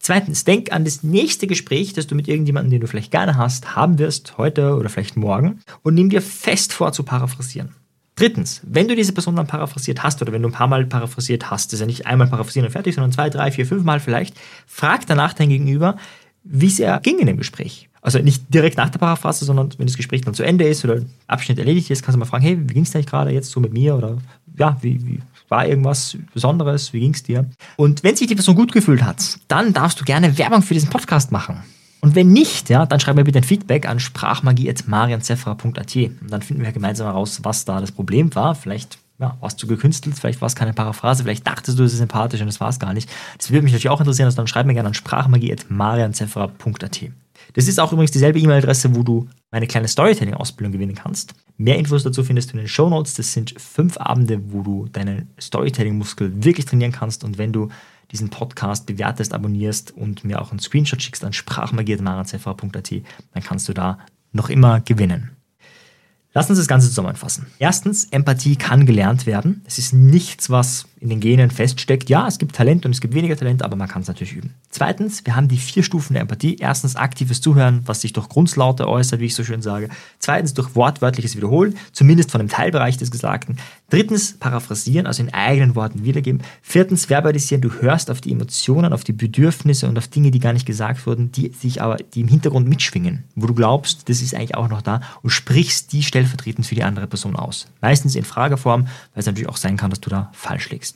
Zweitens, 0.00 0.44
denk 0.44 0.70
an 0.70 0.84
das 0.84 1.02
nächste 1.02 1.46
Gespräch, 1.46 1.94
das 1.94 2.06
du 2.06 2.14
mit 2.14 2.28
irgendjemandem, 2.28 2.72
den 2.72 2.80
du 2.82 2.88
vielleicht 2.88 3.10
gerne 3.10 3.38
hast, 3.38 3.74
haben 3.74 3.98
wirst, 3.98 4.36
heute 4.36 4.76
oder 4.76 4.90
vielleicht 4.90 5.16
morgen, 5.16 5.60
und 5.80 5.94
nimm 5.94 6.10
dir 6.10 6.20
fest 6.20 6.74
vor 6.74 6.92
zu 6.92 7.04
paraphrasieren. 7.04 7.74
Drittens, 8.16 8.60
wenn 8.64 8.86
du 8.86 8.94
diese 8.94 9.12
Person 9.12 9.34
dann 9.34 9.48
paraphrasiert 9.48 10.02
hast 10.02 10.22
oder 10.22 10.32
wenn 10.32 10.42
du 10.42 10.48
ein 10.48 10.52
paar 10.52 10.68
Mal 10.68 10.86
paraphrasiert 10.86 11.50
hast, 11.50 11.68
das 11.68 11.74
ist 11.74 11.80
ja 11.80 11.86
nicht 11.86 12.06
einmal 12.06 12.28
paraphrasieren 12.28 12.66
und 12.66 12.72
fertig, 12.72 12.94
sondern 12.94 13.10
zwei, 13.10 13.28
drei, 13.28 13.50
vier, 13.50 13.66
fünf 13.66 13.82
Mal 13.82 13.98
vielleicht, 13.98 14.36
frag 14.66 15.06
danach 15.06 15.32
dein 15.32 15.48
Gegenüber, 15.48 15.96
wie 16.44 16.66
es 16.66 16.78
er 16.78 17.00
ging 17.00 17.18
in 17.18 17.26
dem 17.26 17.38
Gespräch. 17.38 17.88
Also 18.02 18.18
nicht 18.18 18.52
direkt 18.52 18.76
nach 18.76 18.90
der 18.90 18.98
Paraphrase, 18.98 19.46
sondern 19.46 19.70
wenn 19.78 19.86
das 19.86 19.96
Gespräch 19.96 20.20
dann 20.20 20.34
zu 20.34 20.42
Ende 20.42 20.68
ist 20.68 20.84
oder 20.84 21.00
Abschnitt 21.26 21.58
erledigt 21.58 21.90
ist, 21.90 22.02
kannst 22.02 22.16
du 22.16 22.20
mal 22.20 22.26
fragen, 22.26 22.44
hey, 22.44 22.58
wie 22.60 22.74
ging 22.74 22.82
es 22.82 22.90
dir 22.90 23.02
gerade 23.02 23.30
jetzt 23.30 23.50
so 23.50 23.60
mit 23.60 23.72
mir 23.72 23.96
oder 23.96 24.18
ja, 24.56 24.76
wie, 24.82 25.04
wie 25.06 25.20
war 25.48 25.66
irgendwas 25.66 26.16
Besonderes, 26.32 26.92
wie 26.92 27.00
ging 27.00 27.14
es 27.14 27.22
dir? 27.22 27.48
Und 27.76 28.04
wenn 28.04 28.14
sich 28.14 28.26
die 28.26 28.34
Person 28.34 28.54
gut 28.54 28.72
gefühlt 28.72 29.02
hat, 29.02 29.38
dann 29.48 29.72
darfst 29.72 30.00
du 30.00 30.04
gerne 30.04 30.36
Werbung 30.38 30.62
für 30.62 30.74
diesen 30.74 30.90
Podcast 30.90 31.32
machen. 31.32 31.62
Und 32.04 32.14
wenn 32.14 32.32
nicht, 32.34 32.68
ja, 32.68 32.84
dann 32.84 33.00
schreib 33.00 33.16
mir 33.16 33.24
bitte 33.24 33.38
ein 33.38 33.44
Feedback 33.44 33.88
an 33.88 33.98
sprachmagie.marianzefra.at 33.98 35.96
und 35.96 36.28
dann 36.28 36.42
finden 36.42 36.62
wir 36.62 36.70
gemeinsam 36.70 37.06
heraus, 37.06 37.40
was 37.44 37.64
da 37.64 37.80
das 37.80 37.92
Problem 37.92 38.34
war. 38.34 38.54
Vielleicht 38.54 38.98
ja, 39.18 39.38
warst 39.40 39.62
du 39.62 39.66
gekünstelt, 39.66 40.14
vielleicht 40.14 40.42
war 40.42 40.48
es 40.48 40.54
keine 40.54 40.74
Paraphrase, 40.74 41.22
vielleicht 41.22 41.46
dachtest 41.46 41.78
du, 41.78 41.82
es 41.82 41.94
ist 41.94 42.00
sympathisch 42.00 42.42
und 42.42 42.48
es 42.48 42.60
war 42.60 42.68
es 42.68 42.78
gar 42.78 42.92
nicht. 42.92 43.08
Das 43.38 43.50
würde 43.50 43.62
mich 43.62 43.72
natürlich 43.72 43.88
auch 43.88 44.00
interessieren, 44.00 44.26
also 44.26 44.36
dann 44.36 44.46
schreib 44.46 44.66
mir 44.66 44.74
gerne 44.74 44.88
an 44.88 44.94
sprachmagie.marianzefra.at. 44.94 47.00
Das 47.54 47.68
ist 47.68 47.80
auch 47.80 47.90
übrigens 47.90 48.10
dieselbe 48.10 48.38
E-Mail-Adresse, 48.38 48.94
wo 48.94 49.02
du 49.02 49.30
meine 49.50 49.66
kleine 49.66 49.88
Storytelling-Ausbildung 49.88 50.72
gewinnen 50.72 50.96
kannst. 50.96 51.32
Mehr 51.56 51.78
Infos 51.78 52.02
dazu 52.02 52.22
findest 52.22 52.50
du 52.50 52.58
in 52.58 52.64
den 52.64 52.68
Show 52.68 52.90
Notes. 52.90 53.14
Das 53.14 53.32
sind 53.32 53.54
fünf 53.56 53.96
Abende, 53.96 54.52
wo 54.52 54.60
du 54.60 54.88
deinen 54.92 55.30
Storytelling-Muskel 55.40 56.44
wirklich 56.44 56.66
trainieren 56.66 56.92
kannst. 56.92 57.24
Und 57.24 57.38
wenn 57.38 57.52
du 57.52 57.70
diesen 58.10 58.30
Podcast 58.30 58.86
bewertest, 58.86 59.32
abonnierst 59.32 59.90
und 59.92 60.24
mir 60.24 60.40
auch 60.40 60.50
einen 60.50 60.60
Screenshot 60.60 61.02
schickst 61.02 61.24
an 61.24 61.32
sprachmagiert.marazfr.at, 61.32 62.92
dann 63.32 63.42
kannst 63.42 63.68
du 63.68 63.72
da 63.72 63.98
noch 64.32 64.48
immer 64.48 64.80
gewinnen. 64.80 65.30
Lass 66.34 66.50
uns 66.50 66.58
das 66.58 66.66
Ganze 66.66 66.88
zusammenfassen. 66.88 67.46
Erstens, 67.60 68.06
Empathie 68.06 68.56
kann 68.56 68.86
gelernt 68.86 69.24
werden. 69.24 69.62
Es 69.66 69.78
ist 69.78 69.92
nichts, 69.92 70.50
was 70.50 70.86
in 71.04 71.10
den 71.10 71.20
Genen 71.20 71.50
feststeckt. 71.50 72.08
Ja, 72.08 72.26
es 72.26 72.38
gibt 72.38 72.56
Talent 72.56 72.86
und 72.86 72.92
es 72.92 73.02
gibt 73.02 73.14
weniger 73.14 73.36
Talent, 73.36 73.62
aber 73.62 73.76
man 73.76 73.88
kann 73.88 74.00
es 74.00 74.08
natürlich 74.08 74.32
üben. 74.32 74.54
Zweitens, 74.70 75.24
wir 75.26 75.36
haben 75.36 75.48
die 75.48 75.58
vier 75.58 75.82
Stufen 75.82 76.14
der 76.14 76.22
Empathie. 76.22 76.56
Erstens, 76.58 76.96
aktives 76.96 77.42
Zuhören, 77.42 77.82
was 77.84 78.00
sich 78.00 78.14
durch 78.14 78.30
Grundlaute 78.30 78.88
äußert, 78.88 79.20
wie 79.20 79.26
ich 79.26 79.34
so 79.34 79.44
schön 79.44 79.60
sage. 79.60 79.90
Zweitens, 80.18 80.54
durch 80.54 80.74
wortwörtliches 80.74 81.36
Wiederholen, 81.36 81.76
zumindest 81.92 82.30
von 82.30 82.38
dem 82.38 82.48
Teilbereich 82.48 82.96
des 82.96 83.10
Gesagten. 83.10 83.58
Drittens, 83.90 84.38
paraphrasieren, 84.38 85.06
also 85.06 85.22
in 85.22 85.32
eigenen 85.34 85.74
Worten 85.74 86.04
wiedergeben. 86.04 86.40
Viertens, 86.62 87.04
verbalisieren. 87.04 87.60
Du 87.60 87.70
hörst 87.82 88.10
auf 88.10 88.22
die 88.22 88.32
Emotionen, 88.32 88.94
auf 88.94 89.04
die 89.04 89.12
Bedürfnisse 89.12 89.86
und 89.86 89.98
auf 89.98 90.08
Dinge, 90.08 90.30
die 90.30 90.40
gar 90.40 90.54
nicht 90.54 90.66
gesagt 90.66 91.06
wurden, 91.06 91.30
die 91.32 91.52
sich 91.52 91.82
aber, 91.82 91.98
die 91.98 92.22
im 92.22 92.28
Hintergrund 92.28 92.66
mitschwingen, 92.66 93.24
wo 93.34 93.46
du 93.46 93.54
glaubst, 93.54 94.08
das 94.08 94.22
ist 94.22 94.34
eigentlich 94.34 94.54
auch 94.54 94.68
noch 94.68 94.80
da 94.80 95.02
und 95.20 95.30
sprichst 95.30 95.92
die 95.92 96.02
stellvertretend 96.02 96.66
für 96.66 96.74
die 96.74 96.82
andere 96.82 97.06
Person 97.06 97.36
aus. 97.36 97.66
Meistens 97.82 98.14
in 98.14 98.24
Frageform, 98.24 98.84
weil 98.84 99.20
es 99.20 99.26
natürlich 99.26 99.50
auch 99.50 99.58
sein 99.58 99.76
kann, 99.76 99.90
dass 99.90 100.00
du 100.00 100.08
da 100.08 100.30
falsch 100.32 100.70
liegst. 100.70 100.93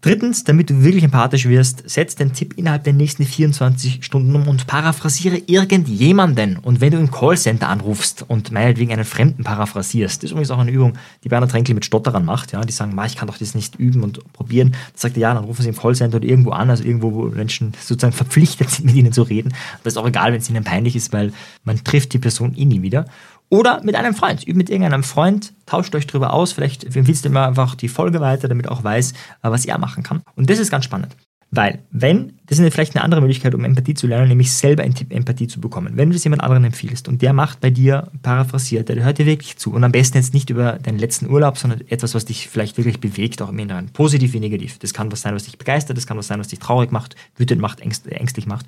Drittens, 0.00 0.44
damit 0.44 0.70
du 0.70 0.84
wirklich 0.84 1.02
empathisch 1.02 1.48
wirst, 1.48 1.82
setz 1.90 2.14
den 2.14 2.32
Tipp 2.32 2.54
innerhalb 2.56 2.84
der 2.84 2.92
nächsten 2.92 3.24
24 3.24 4.04
Stunden 4.04 4.36
um 4.36 4.46
und 4.46 4.68
paraphrasiere 4.68 5.38
irgendjemanden. 5.46 6.56
Und 6.56 6.80
wenn 6.80 6.92
du 6.92 6.98
im 6.98 7.10
Callcenter 7.10 7.68
anrufst 7.68 8.24
und 8.28 8.52
meinetwegen 8.52 8.92
einen 8.92 9.04
Fremden 9.04 9.42
paraphrasierst, 9.42 10.22
das 10.22 10.28
ist 10.28 10.30
übrigens 10.30 10.52
auch 10.52 10.60
eine 10.60 10.70
Übung, 10.70 10.92
die 11.24 11.28
Bernhard 11.28 11.50
Tränkel 11.50 11.74
mit 11.74 11.84
Stotterern 11.84 12.24
macht, 12.24 12.52
ja, 12.52 12.60
die 12.60 12.72
sagen, 12.72 12.96
ich 13.06 13.16
kann 13.16 13.26
doch 13.26 13.38
das 13.38 13.56
nicht 13.56 13.74
üben 13.74 14.04
und 14.04 14.32
probieren. 14.32 14.70
Dann 14.70 14.80
sagt 14.94 15.16
er, 15.16 15.22
ja, 15.22 15.34
dann 15.34 15.42
rufen 15.42 15.62
sie 15.62 15.70
im 15.70 15.76
Callcenter 15.76 16.18
oder 16.18 16.28
irgendwo 16.28 16.50
an, 16.50 16.70
also 16.70 16.84
irgendwo, 16.84 17.12
wo 17.12 17.24
Menschen 17.24 17.72
sozusagen 17.80 18.12
verpflichtet 18.12 18.70
sind, 18.70 18.86
mit 18.86 18.94
ihnen 18.94 19.12
zu 19.12 19.22
reden. 19.22 19.52
Das 19.82 19.94
ist 19.94 19.96
auch 19.96 20.06
egal, 20.06 20.32
wenn 20.32 20.38
es 20.38 20.48
ihnen 20.48 20.62
peinlich 20.62 20.94
ist, 20.94 21.12
weil 21.12 21.32
man 21.64 21.82
trifft 21.82 22.12
die 22.12 22.18
Person 22.18 22.54
eh 22.56 22.66
nie 22.66 22.82
wieder. 22.82 23.06
Oder 23.50 23.82
mit 23.82 23.94
einem 23.94 24.14
Freund. 24.14 24.46
Übt 24.46 24.58
mit 24.58 24.70
irgendeinem 24.70 25.02
Freund, 25.02 25.54
tauscht 25.66 25.94
euch 25.94 26.06
darüber 26.06 26.32
aus. 26.32 26.52
Vielleicht 26.52 26.84
empfiehlst 26.84 27.24
du 27.24 27.30
immer 27.30 27.46
einfach 27.46 27.74
die 27.74 27.88
Folge 27.88 28.20
weiter, 28.20 28.48
damit 28.48 28.68
auch 28.68 28.84
weiß, 28.84 29.12
äh, 29.12 29.14
was 29.42 29.64
er 29.64 29.78
machen 29.78 30.02
kann. 30.02 30.22
Und 30.36 30.50
das 30.50 30.58
ist 30.58 30.70
ganz 30.70 30.84
spannend. 30.84 31.16
Weil, 31.50 31.78
wenn, 31.90 32.34
das 32.46 32.58
ist 32.58 32.72
vielleicht 32.74 32.94
eine 32.94 33.02
andere 33.02 33.22
Möglichkeit, 33.22 33.54
um 33.54 33.64
Empathie 33.64 33.94
zu 33.94 34.06
lernen, 34.06 34.28
nämlich 34.28 34.52
selber 34.52 34.84
Empathie 34.84 35.46
zu 35.46 35.62
bekommen. 35.62 35.96
Wenn 35.96 36.10
du 36.10 36.14
das 36.14 36.24
jemand 36.24 36.42
anderen 36.42 36.64
empfiehlst 36.64 37.08
und 37.08 37.22
der 37.22 37.32
macht 37.32 37.62
bei 37.62 37.70
dir 37.70 38.08
paraphrasiert, 38.20 38.90
der 38.90 39.02
hört 39.02 39.16
dir 39.16 39.24
wirklich 39.24 39.56
zu 39.56 39.72
und 39.72 39.82
am 39.82 39.92
besten 39.92 40.18
jetzt 40.18 40.34
nicht 40.34 40.50
über 40.50 40.72
deinen 40.72 40.98
letzten 40.98 41.30
Urlaub, 41.30 41.56
sondern 41.56 41.80
etwas, 41.88 42.14
was 42.14 42.26
dich 42.26 42.48
vielleicht 42.48 42.76
wirklich 42.76 43.00
bewegt, 43.00 43.40
auch 43.40 43.48
im 43.48 43.58
Inneren. 43.58 43.88
Positiv 43.88 44.34
wie 44.34 44.40
negativ. 44.40 44.78
Das 44.78 44.92
kann 44.92 45.10
was 45.10 45.22
sein, 45.22 45.34
was 45.34 45.44
dich 45.44 45.56
begeistert, 45.56 45.96
das 45.96 46.06
kann 46.06 46.18
was 46.18 46.26
sein, 46.26 46.38
was 46.38 46.48
dich 46.48 46.58
traurig 46.58 46.92
macht, 46.92 47.16
wütend 47.36 47.62
macht, 47.62 47.80
ängstlich 47.80 48.46
macht. 48.46 48.66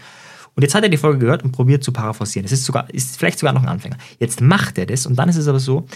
Und 0.54 0.62
jetzt 0.62 0.74
hat 0.74 0.82
er 0.82 0.88
die 0.88 0.96
Folge 0.96 1.18
gehört 1.18 1.42
und 1.42 1.52
probiert 1.52 1.84
zu 1.84 1.92
paraphrasieren. 1.92 2.44
Das 2.44 2.52
ist, 2.52 2.64
sogar, 2.64 2.92
ist 2.92 3.18
vielleicht 3.18 3.38
sogar 3.38 3.52
noch 3.52 3.62
ein 3.62 3.68
Anfänger. 3.68 3.96
Jetzt 4.18 4.40
macht 4.40 4.78
er 4.78 4.86
das 4.86 5.06
und 5.06 5.16
dann 5.16 5.28
ist 5.28 5.36
es 5.36 5.48
aber 5.48 5.60
so, 5.60 5.86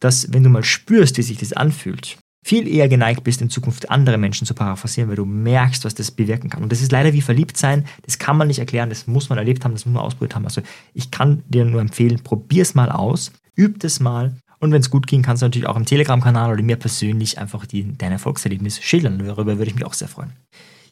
dass 0.00 0.32
wenn 0.32 0.42
du 0.42 0.50
mal 0.50 0.64
spürst, 0.64 1.18
wie 1.18 1.22
sich 1.22 1.38
das 1.38 1.52
anfühlt, 1.52 2.18
viel 2.44 2.68
eher 2.68 2.88
geneigt 2.88 3.24
bist, 3.24 3.40
in 3.40 3.48
Zukunft 3.48 3.90
andere 3.90 4.18
Menschen 4.18 4.46
zu 4.46 4.54
paraphrasieren, 4.54 5.08
weil 5.08 5.16
du 5.16 5.24
merkst, 5.24 5.84
was 5.84 5.94
das 5.94 6.10
bewirken 6.10 6.50
kann. 6.50 6.62
Und 6.62 6.70
das 6.70 6.82
ist 6.82 6.92
leider 6.92 7.14
wie 7.14 7.22
verliebt 7.22 7.56
sein. 7.56 7.86
Das 8.02 8.18
kann 8.18 8.36
man 8.36 8.48
nicht 8.48 8.58
erklären, 8.58 8.90
das 8.90 9.06
muss 9.06 9.30
man 9.30 9.38
erlebt 9.38 9.64
haben, 9.64 9.72
das 9.72 9.86
muss 9.86 9.94
man 9.94 10.02
ausprobiert 10.02 10.34
haben. 10.34 10.44
Also 10.44 10.60
ich 10.92 11.10
kann 11.10 11.42
dir 11.48 11.64
nur 11.64 11.80
empfehlen, 11.80 12.22
probier 12.22 12.62
es 12.62 12.74
mal 12.74 12.90
aus, 12.90 13.32
üb 13.58 13.82
es 13.82 13.98
mal. 13.98 14.36
Und 14.60 14.72
wenn 14.72 14.80
es 14.80 14.90
gut 14.90 15.06
ging, 15.06 15.22
kannst 15.22 15.42
du 15.42 15.46
natürlich 15.46 15.68
auch 15.68 15.76
im 15.76 15.86
Telegram-Kanal 15.86 16.52
oder 16.52 16.62
mir 16.62 16.76
persönlich 16.76 17.38
einfach 17.38 17.64
die, 17.64 17.96
dein 17.96 18.12
Erfolgserlebnis 18.12 18.80
schildern. 18.80 19.18
Darüber 19.18 19.56
würde 19.56 19.70
ich 19.70 19.74
mich 19.74 19.86
auch 19.86 19.94
sehr 19.94 20.08
freuen. 20.08 20.32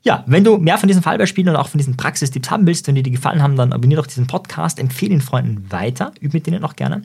Ja, 0.04 0.24
wenn 0.26 0.42
du 0.42 0.58
mehr 0.58 0.78
von 0.78 0.88
diesen 0.88 1.02
Fallbeispielen 1.02 1.54
und 1.54 1.60
auch 1.60 1.68
von 1.68 1.78
diesen 1.78 1.96
Praxistipps 1.96 2.50
haben 2.50 2.66
willst, 2.66 2.88
wenn 2.88 2.96
dir 2.96 3.04
die 3.04 3.12
gefallen 3.12 3.42
haben, 3.42 3.56
dann 3.56 3.72
abonniere 3.72 4.02
doch 4.02 4.08
diesen 4.08 4.26
Podcast, 4.26 4.80
empfehle 4.80 5.14
ihn 5.14 5.20
Freunden 5.20 5.70
weiter, 5.70 6.12
üb 6.20 6.34
mit 6.34 6.46
denen 6.46 6.64
auch 6.64 6.74
gerne 6.74 7.02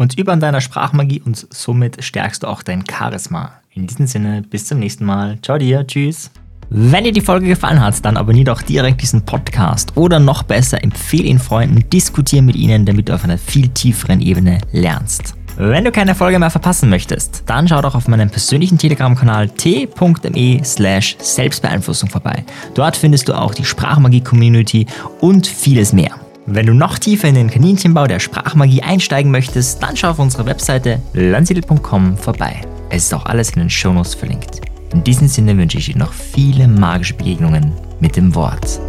und 0.00 0.18
übe 0.18 0.32
an 0.32 0.40
deiner 0.40 0.62
Sprachmagie 0.62 1.20
und 1.20 1.46
somit 1.50 2.02
stärkst 2.02 2.42
du 2.42 2.46
auch 2.46 2.62
dein 2.62 2.84
Charisma. 2.90 3.52
In 3.72 3.86
diesem 3.86 4.06
Sinne, 4.06 4.42
bis 4.48 4.66
zum 4.66 4.78
nächsten 4.78 5.04
Mal. 5.04 5.38
Ciao 5.42 5.58
dir, 5.58 5.86
tschüss. 5.86 6.30
Wenn 6.70 7.04
dir 7.04 7.12
die 7.12 7.20
Folge 7.20 7.48
gefallen 7.48 7.80
hat, 7.80 8.02
dann 8.04 8.16
abonniere 8.16 8.44
doch 8.44 8.62
direkt 8.62 9.02
diesen 9.02 9.24
Podcast 9.26 9.96
oder 9.96 10.18
noch 10.18 10.44
besser, 10.44 10.82
empfehle 10.82 11.24
ihn 11.24 11.38
Freunden, 11.38 11.90
diskutiere 11.90 12.42
mit 12.42 12.56
ihnen, 12.56 12.86
damit 12.86 13.08
du 13.08 13.14
auf 13.14 13.24
einer 13.24 13.38
viel 13.38 13.68
tieferen 13.68 14.20
Ebene 14.20 14.60
lernst. 14.72 15.34
Wenn 15.62 15.84
du 15.84 15.92
keine 15.92 16.14
Folge 16.14 16.38
mehr 16.38 16.48
verpassen 16.48 16.88
möchtest, 16.88 17.42
dann 17.44 17.68
schau 17.68 17.82
doch 17.82 17.94
auf 17.94 18.08
meinem 18.08 18.30
persönlichen 18.30 18.78
Telegram-Kanal 18.78 19.50
t.me 19.50 20.64
slash 20.64 21.16
Selbstbeeinflussung 21.18 22.08
vorbei. 22.08 22.44
Dort 22.72 22.96
findest 22.96 23.28
du 23.28 23.34
auch 23.34 23.52
die 23.52 23.66
Sprachmagie-Community 23.66 24.86
und 25.20 25.46
vieles 25.46 25.92
mehr. 25.92 26.12
Wenn 26.46 26.64
du 26.64 26.72
noch 26.72 26.98
tiefer 26.98 27.28
in 27.28 27.34
den 27.34 27.50
Kaninchenbau 27.50 28.06
der 28.06 28.20
Sprachmagie 28.20 28.82
einsteigen 28.82 29.30
möchtest, 29.30 29.82
dann 29.82 29.98
schau 29.98 30.12
auf 30.12 30.18
unserer 30.18 30.46
Webseite 30.46 31.02
landsiedel.com 31.12 32.16
vorbei. 32.16 32.62
Es 32.88 33.04
ist 33.04 33.12
auch 33.12 33.26
alles 33.26 33.50
in 33.50 33.60
den 33.60 33.68
Shownotes 33.68 34.14
verlinkt. 34.14 34.62
In 34.94 35.04
diesem 35.04 35.28
Sinne 35.28 35.58
wünsche 35.58 35.76
ich 35.76 35.92
dir 35.92 35.98
noch 35.98 36.14
viele 36.14 36.68
magische 36.68 37.12
Begegnungen 37.12 37.74
mit 38.00 38.16
dem 38.16 38.34
Wort. 38.34 38.80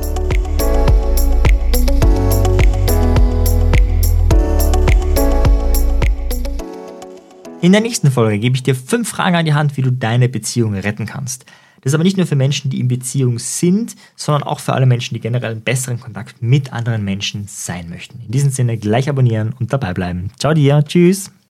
In 7.62 7.74
der 7.74 7.82
nächsten 7.82 8.10
Folge 8.10 8.40
gebe 8.40 8.56
ich 8.56 8.64
dir 8.64 8.74
fünf 8.74 9.10
Fragen 9.10 9.36
an 9.36 9.46
die 9.46 9.54
Hand, 9.54 9.78
wie 9.78 9.84
du 9.84 9.92
deine 9.92 10.28
Beziehung 10.28 10.74
retten 10.74 11.06
kannst. 11.06 11.46
Das 11.82 11.92
ist 11.92 11.94
aber 11.94 12.04
nicht 12.04 12.18
nur 12.18 12.26
für 12.26 12.36
Menschen, 12.36 12.72
die 12.72 12.80
in 12.80 12.88
Beziehung 12.88 13.38
sind, 13.38 13.96
sondern 14.16 14.42
auch 14.42 14.60
für 14.60 14.74
alle 14.74 14.88
Menschen, 14.88 15.14
die 15.14 15.20
generell 15.20 15.52
einen 15.52 15.62
besseren 15.62 16.00
Kontakt 16.00 16.42
mit 16.42 16.74
anderen 16.74 17.04
Menschen 17.04 17.46
sein 17.48 17.88
möchten. 17.90 18.20
In 18.26 18.32
diesem 18.32 18.50
Sinne 18.50 18.78
gleich 18.78 19.10
abonnieren 19.10 19.54
und 19.60 19.74
dabei 19.74 19.94
bleiben. 19.94 20.32
Ciao 20.40 20.56
dir, 20.56 20.84
tschüss. 20.84 21.32